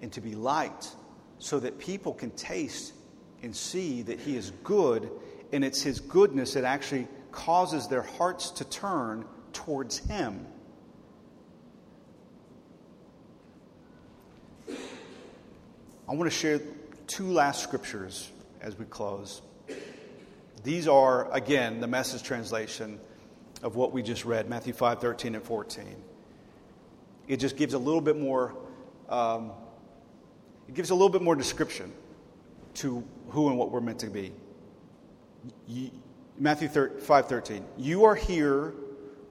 and 0.01 0.11
to 0.13 0.21
be 0.21 0.35
light 0.35 0.89
so 1.39 1.59
that 1.59 1.79
people 1.79 2.13
can 2.13 2.31
taste 2.31 2.93
and 3.41 3.55
see 3.55 4.01
that 4.03 4.19
He 4.19 4.35
is 4.35 4.51
good, 4.63 5.09
and 5.51 5.63
it's 5.63 5.81
His 5.81 5.99
goodness 5.99 6.53
that 6.53 6.63
actually 6.63 7.07
causes 7.31 7.87
their 7.87 8.01
hearts 8.01 8.51
to 8.51 8.65
turn 8.65 9.25
towards 9.53 9.99
Him. 9.99 10.45
I 16.09 16.13
want 16.13 16.23
to 16.23 16.29
share 16.29 16.61
two 17.05 17.31
last 17.31 17.63
scriptures 17.63 18.31
as 18.61 18.77
we 18.77 18.85
close. 18.85 19.41
These 20.63 20.87
are, 20.87 21.31
again, 21.33 21.79
the 21.79 21.87
message 21.87 22.23
translation 22.23 22.99
of 23.63 23.75
what 23.75 23.91
we 23.91 24.01
just 24.01 24.25
read 24.25 24.49
Matthew 24.49 24.73
5 24.73 24.99
13 24.99 25.35
and 25.35 25.43
14. 25.43 25.95
It 27.27 27.37
just 27.37 27.57
gives 27.57 27.73
a 27.73 27.77
little 27.77 28.01
bit 28.01 28.17
more. 28.17 28.55
Um, 29.09 29.51
it 30.67 30.75
gives 30.75 30.89
a 30.89 30.93
little 30.93 31.09
bit 31.09 31.21
more 31.21 31.35
description 31.35 31.91
to 32.75 33.03
who 33.29 33.49
and 33.49 33.57
what 33.57 33.71
we're 33.71 33.81
meant 33.81 33.99
to 33.99 34.09
be. 34.09 34.33
Matthew 36.37 36.67
5 36.67 37.27
13. 37.27 37.65
You 37.77 38.05
are 38.05 38.15
here 38.15 38.73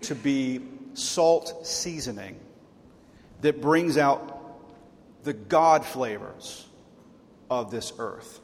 to 0.03 0.15
be 0.15 0.61
salt 0.95 1.67
seasoning 1.67 2.39
that 3.43 3.61
brings 3.61 3.99
out 3.99 4.37
the 5.25 5.33
God 5.33 5.85
flavors 5.85 6.67
of 7.51 7.71
this 7.71 7.93
earth. 7.99 8.41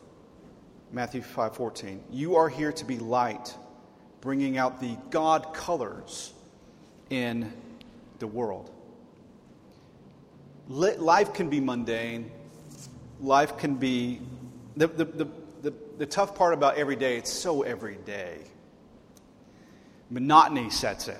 Matthew 0.93 1.23
5:14. 1.23 2.03
You 2.11 2.37
are 2.37 2.49
here 2.49 2.73
to 2.73 2.85
be 2.85 2.99
light, 2.99 3.57
bringing 4.23 4.57
out 4.57 4.81
the 4.81 4.97
God 5.11 5.53
colors 5.53 6.33
in 7.11 7.53
the 8.21 8.27
world. 8.27 8.71
Life 10.69 11.35
can 11.35 11.51
be 11.51 11.61
mundane. 11.61 12.31
Life 13.21 13.59
can 13.59 13.75
be 13.75 14.21
the, 14.77 14.87
the, 14.87 15.05
the, 15.05 15.29
the, 15.61 15.75
the 15.99 16.07
tough 16.07 16.35
part 16.35 16.55
about 16.55 16.77
every 16.77 16.97
day, 16.97 17.19
it's 17.19 17.33
so 17.33 17.63
everyday. 17.63 18.39
Monotony 20.09 20.71
sets 20.71 21.09
in. 21.09 21.17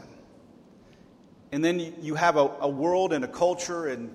And 1.51 1.63
then 1.63 1.95
you 2.01 2.15
have 2.15 2.37
a, 2.37 2.51
a 2.61 2.69
world 2.69 3.13
and 3.13 3.25
a 3.25 3.29
culture 3.29 3.89
and 3.89 4.15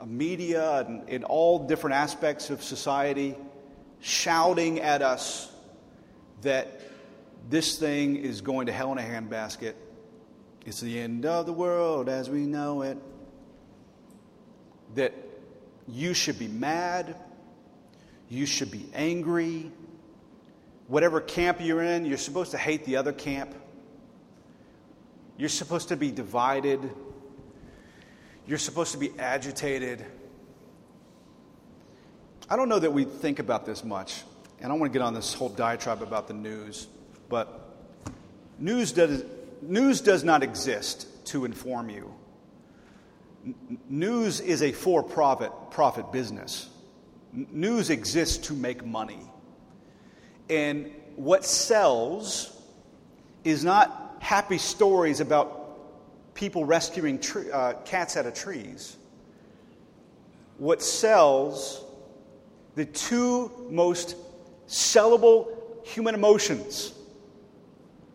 a 0.00 0.06
media 0.06 0.80
and 0.80 1.08
in 1.08 1.24
all 1.24 1.66
different 1.66 1.94
aspects 1.94 2.50
of 2.50 2.62
society 2.62 3.36
shouting 4.00 4.80
at 4.80 5.02
us 5.02 5.50
that 6.42 6.80
this 7.48 7.78
thing 7.78 8.16
is 8.16 8.40
going 8.40 8.66
to 8.66 8.72
hell 8.72 8.92
in 8.92 8.98
a 8.98 9.02
handbasket. 9.02 9.74
It's 10.64 10.80
the 10.80 11.00
end 11.00 11.26
of 11.26 11.46
the 11.46 11.52
world 11.52 12.08
as 12.08 12.30
we 12.30 12.46
know 12.46 12.82
it. 12.82 12.98
That 14.94 15.14
you 15.88 16.14
should 16.14 16.38
be 16.38 16.48
mad, 16.48 17.16
you 18.28 18.46
should 18.46 18.70
be 18.70 18.88
angry. 18.94 19.70
Whatever 20.88 21.20
camp 21.20 21.58
you're 21.60 21.82
in, 21.82 22.04
you're 22.04 22.18
supposed 22.18 22.50
to 22.52 22.58
hate 22.58 22.84
the 22.84 22.96
other 22.96 23.12
camp. 23.12 23.54
You're 25.36 25.48
supposed 25.48 25.88
to 25.88 25.96
be 25.96 26.10
divided. 26.10 26.90
You're 28.46 28.58
supposed 28.58 28.92
to 28.92 28.98
be 28.98 29.12
agitated. 29.18 30.04
I 32.48 32.56
don't 32.56 32.68
know 32.68 32.78
that 32.78 32.92
we 32.92 33.04
think 33.04 33.38
about 33.38 33.64
this 33.64 33.82
much, 33.82 34.22
and 34.60 34.70
I 34.70 34.76
want 34.76 34.92
to 34.92 34.98
get 34.98 35.02
on 35.02 35.14
this 35.14 35.32
whole 35.32 35.48
diatribe 35.48 36.02
about 36.02 36.28
the 36.28 36.34
news, 36.34 36.86
but 37.28 37.74
news 38.58 38.92
does, 38.92 39.24
news 39.60 40.00
does 40.00 40.24
not 40.24 40.42
exist 40.42 41.06
to 41.26 41.44
inform 41.44 41.88
you. 41.88 42.14
N- 43.44 43.78
news 43.88 44.40
is 44.40 44.62
a 44.62 44.72
for 44.72 45.02
profit, 45.02 45.52
profit 45.70 46.12
business. 46.12 46.68
N- 47.34 47.46
news 47.50 47.90
exists 47.90 48.46
to 48.48 48.54
make 48.54 48.84
money. 48.84 49.20
And 50.48 50.92
what 51.16 51.44
sells 51.44 52.60
is 53.44 53.64
not 53.64 54.16
happy 54.20 54.58
stories 54.58 55.20
about 55.20 56.34
people 56.34 56.64
rescuing 56.64 57.18
tre- 57.18 57.50
uh, 57.50 57.74
cats 57.84 58.16
out 58.16 58.26
of 58.26 58.34
trees. 58.34 58.96
What 60.58 60.82
sells, 60.82 61.84
the 62.74 62.84
two 62.84 63.50
most 63.70 64.16
sellable 64.68 65.48
human 65.84 66.14
emotions, 66.14 66.94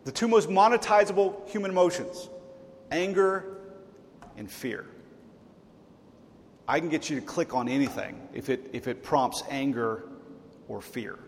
the 0.08 0.12
two 0.12 0.26
most 0.26 0.48
monetizable 0.48 1.46
human 1.50 1.70
emotions 1.70 2.30
anger 2.90 3.58
and 4.38 4.50
fear. 4.50 4.86
I 6.66 6.80
can 6.80 6.88
get 6.88 7.10
you 7.10 7.20
to 7.20 7.26
click 7.26 7.54
on 7.54 7.68
anything 7.68 8.26
if 8.32 8.48
it, 8.48 8.70
if 8.72 8.88
it 8.88 9.02
prompts 9.02 9.42
anger 9.50 10.08
or 10.66 10.80
fear. 10.80 11.18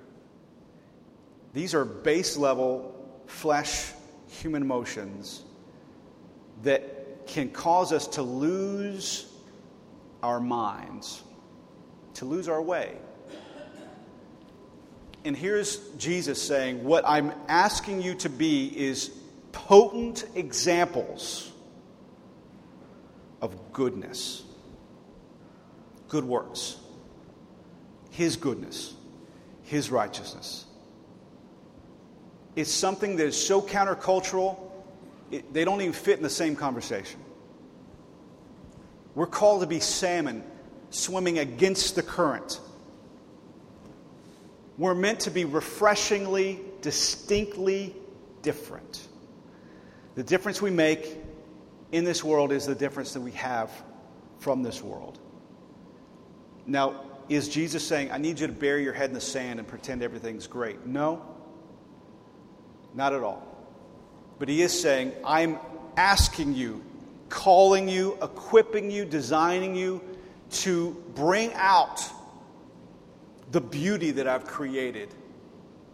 These 1.53 1.75
are 1.75 1.85
base 1.85 2.39
level, 2.39 2.95
flesh, 3.27 3.93
human 4.27 4.63
emotions 4.63 5.43
that 6.63 7.27
can 7.27 7.51
cause 7.51 7.93
us 7.93 8.07
to 8.07 8.23
lose 8.23 9.31
our 10.23 10.41
minds, 10.41 11.23
to 12.15 12.25
lose 12.25 12.49
our 12.49 12.63
way. 12.63 12.97
And 15.25 15.37
here's 15.37 15.77
Jesus 15.99 16.41
saying, 16.41 16.85
What 16.85 17.05
I'm 17.07 17.33
asking 17.49 18.03
you 18.03 18.15
to 18.17 18.29
be 18.29 18.67
is 18.67 19.11
potent 19.53 20.25
examples 20.35 21.51
of 23.43 23.73
goodness, 23.73 24.43
good 26.09 26.25
works, 26.25 26.77
His 28.11 28.37
goodness, 28.37 28.95
His 29.63 29.91
righteousness. 29.91 30.65
It's 32.57 32.73
something 32.73 33.17
that 33.17 33.27
is 33.27 33.47
so 33.47 33.63
countercultural 33.63 34.71
it, 35.31 35.53
they 35.53 35.65
don't 35.65 35.81
even 35.81 35.93
fit 35.93 36.17
in 36.17 36.23
the 36.23 36.31
same 36.31 36.57
conversation. 36.57 37.21
We're 39.15 39.27
called 39.27 39.61
to 39.61 39.67
be 39.67 39.81
salmon 39.81 40.43
swimming 40.91 41.39
against 41.39 41.95
the 41.95 42.03
current. 42.03 42.61
We're 44.81 44.95
meant 44.95 45.21
to 45.21 45.31
be 45.31 45.45
refreshingly, 45.45 46.59
distinctly 46.81 47.95
different. 48.41 49.07
The 50.15 50.23
difference 50.23 50.63
we 50.63 50.71
make 50.71 51.19
in 51.93 52.05
this 52.05 52.25
world 52.25 52.51
is 52.51 52.65
the 52.65 52.75
difference 52.75 53.13
that 53.13 53.21
we 53.21 53.33
have 53.33 53.71
from 54.39 54.63
this 54.63 54.83
world. 54.83 55.19
Now, 56.67 57.05
is 57.29 57.51
Jesus 57.51 57.87
saying, 57.87 58.11
I 58.11 58.17
need 58.17 58.41
you 58.41 58.47
to 58.47 58.55
bury 58.55 58.83
your 58.83 58.95
head 58.95 59.11
in 59.11 59.15
the 59.15 59.21
sand 59.21 59.59
and 59.59 59.69
pretend 59.69 60.03
everything's 60.03 60.47
great? 60.47 60.87
No, 60.87 61.27
not 62.95 63.13
at 63.13 63.23
all. 63.23 63.47
But 64.39 64.49
he 64.49 64.63
is 64.63 64.81
saying, 64.81 65.13
I'm 65.27 65.59
asking 65.99 66.55
you, 66.55 66.83
calling 67.29 67.87
you, 67.87 68.17
equipping 68.23 68.91
you, 68.91 69.05
designing 69.05 69.75
you 69.77 70.01
to 70.53 70.97
bring 71.15 71.53
out 71.53 72.03
the 73.51 73.61
beauty 73.61 74.13
that 74.13 74.29
I've 74.29 74.45
created, 74.47 75.09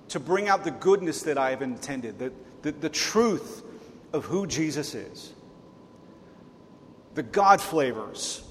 to 0.08 0.20
bring 0.20 0.48
out 0.48 0.64
the 0.64 0.70
goodness 0.70 1.22
that 1.22 1.38
I 1.38 1.50
have 1.50 1.62
intended, 1.62 2.18
the, 2.18 2.32
the, 2.62 2.72
the 2.72 2.88
truth 2.88 3.62
of 4.12 4.24
who 4.24 4.46
Jesus 4.46 4.94
is. 4.94 5.32
the 7.16 7.22
God 7.22 7.60
flavors, 7.60 8.44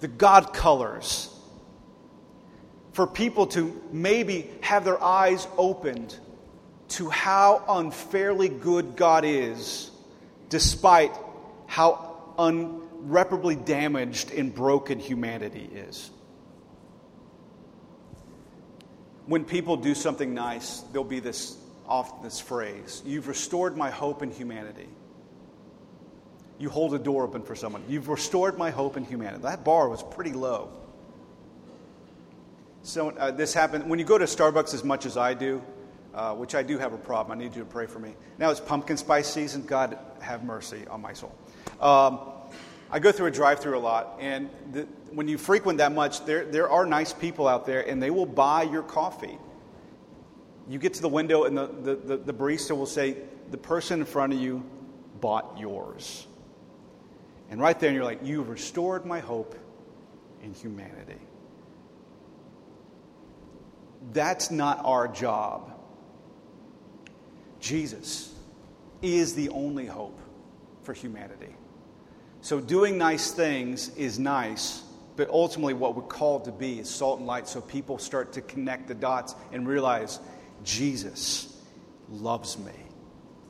the 0.00 0.08
God 0.08 0.52
colors. 0.52 1.32
For 2.92 3.06
people 3.06 3.46
to 3.48 3.80
maybe 3.92 4.50
have 4.62 4.84
their 4.84 5.00
eyes 5.00 5.46
opened 5.56 6.16
to 6.88 7.08
how 7.08 7.62
unfairly 7.68 8.48
good 8.48 8.96
God 8.96 9.24
is, 9.24 9.90
despite 10.48 11.12
how 11.66 12.34
unreparably 12.38 13.54
damaged 13.54 14.32
and 14.32 14.52
broken 14.52 14.98
humanity 14.98 15.70
is. 15.72 16.10
When 19.26 19.44
people 19.44 19.76
do 19.76 19.94
something 19.94 20.34
nice, 20.34 20.80
there'll 20.92 21.04
be 21.04 21.20
this 21.20 21.56
often 21.86 22.22
this 22.22 22.40
phrase 22.40 23.02
You've 23.04 23.28
restored 23.28 23.76
my 23.76 23.90
hope 23.90 24.22
in 24.22 24.30
humanity. 24.30 24.88
You 26.58 26.68
hold 26.68 26.94
a 26.94 26.98
door 26.98 27.24
open 27.24 27.42
for 27.42 27.54
someone. 27.54 27.82
You've 27.88 28.08
restored 28.08 28.58
my 28.58 28.70
hope 28.70 28.96
in 28.96 29.04
humanity. 29.04 29.42
That 29.42 29.64
bar 29.64 29.88
was 29.88 30.02
pretty 30.02 30.32
low. 30.32 30.70
So, 32.82 33.10
uh, 33.10 33.30
this 33.30 33.54
happened 33.54 33.88
when 33.88 33.98
you 33.98 34.04
go 34.04 34.18
to 34.18 34.26
Starbucks 34.26 34.74
as 34.74 34.84
much 34.84 35.06
as 35.06 35.16
I 35.16 35.34
do, 35.34 35.62
uh, 36.14 36.34
which 36.34 36.54
I 36.54 36.62
do 36.62 36.76
have 36.78 36.92
a 36.92 36.98
problem. 36.98 37.38
I 37.38 37.42
need 37.42 37.54
you 37.54 37.62
to 37.62 37.68
pray 37.68 37.86
for 37.86 37.98
me. 37.98 38.14
Now 38.38 38.50
it's 38.50 38.60
pumpkin 38.60 38.96
spice 38.96 39.28
season. 39.28 39.62
God 39.62 39.98
have 40.20 40.44
mercy 40.44 40.86
on 40.88 41.00
my 41.00 41.12
soul. 41.12 41.34
Um, 41.80 42.29
I 42.92 42.98
go 42.98 43.12
through 43.12 43.26
a 43.26 43.30
drive 43.30 43.60
through 43.60 43.78
a 43.78 43.80
lot, 43.80 44.16
and 44.20 44.50
the, 44.72 44.82
when 45.12 45.28
you 45.28 45.38
frequent 45.38 45.78
that 45.78 45.92
much, 45.92 46.24
there, 46.24 46.44
there 46.44 46.68
are 46.68 46.84
nice 46.84 47.12
people 47.12 47.46
out 47.46 47.64
there, 47.64 47.88
and 47.88 48.02
they 48.02 48.10
will 48.10 48.26
buy 48.26 48.64
your 48.64 48.82
coffee. 48.82 49.38
You 50.68 50.78
get 50.78 50.94
to 50.94 51.02
the 51.02 51.08
window, 51.08 51.44
and 51.44 51.56
the, 51.56 51.66
the, 51.66 51.94
the, 51.94 52.16
the 52.16 52.32
barista 52.32 52.76
will 52.76 52.86
say, 52.86 53.16
The 53.50 53.58
person 53.58 54.00
in 54.00 54.06
front 54.06 54.32
of 54.32 54.40
you 54.40 54.64
bought 55.20 55.56
yours. 55.58 56.26
And 57.48 57.60
right 57.60 57.78
there, 57.78 57.92
you're 57.92 58.04
like, 58.04 58.20
You've 58.24 58.48
restored 58.48 59.06
my 59.06 59.20
hope 59.20 59.54
in 60.42 60.52
humanity. 60.52 61.20
That's 64.12 64.50
not 64.50 64.80
our 64.84 65.06
job. 65.06 65.72
Jesus 67.60 68.34
is 69.02 69.34
the 69.34 69.50
only 69.50 69.86
hope 69.86 70.18
for 70.82 70.92
humanity. 70.92 71.54
So, 72.42 72.58
doing 72.58 72.96
nice 72.96 73.32
things 73.32 73.94
is 73.96 74.18
nice, 74.18 74.82
but 75.16 75.28
ultimately, 75.28 75.74
what 75.74 75.94
we're 75.94 76.02
called 76.02 76.46
to 76.46 76.52
be 76.52 76.78
is 76.78 76.88
salt 76.88 77.18
and 77.18 77.26
light 77.26 77.46
so 77.46 77.60
people 77.60 77.98
start 77.98 78.32
to 78.32 78.40
connect 78.40 78.88
the 78.88 78.94
dots 78.94 79.34
and 79.52 79.68
realize 79.68 80.20
Jesus 80.64 81.60
loves 82.08 82.58
me. 82.58 82.72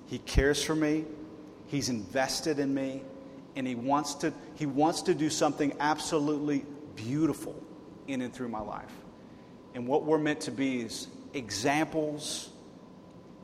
He 0.06 0.18
cares 0.18 0.62
for 0.62 0.74
me, 0.74 1.04
He's 1.68 1.88
invested 1.88 2.58
in 2.58 2.74
me, 2.74 3.02
and 3.54 3.64
He 3.66 3.76
wants 3.76 4.14
to, 4.16 4.34
he 4.56 4.66
wants 4.66 5.02
to 5.02 5.14
do 5.14 5.30
something 5.30 5.72
absolutely 5.78 6.64
beautiful 6.96 7.54
in 8.08 8.22
and 8.22 8.34
through 8.34 8.48
my 8.48 8.60
life. 8.60 8.92
And 9.74 9.86
what 9.86 10.04
we're 10.04 10.18
meant 10.18 10.40
to 10.42 10.50
be 10.50 10.80
is 10.80 11.06
examples, 11.32 12.50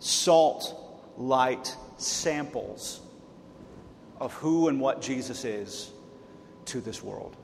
salt, 0.01 0.75
light, 1.17 1.77
samples 1.99 3.01
of 4.21 4.33
who 4.35 4.69
and 4.69 4.81
what 4.81 5.03
Jesus 5.03 5.45
is 5.45 5.91
to 6.67 6.81
this 6.81 7.03
world. 7.03 7.37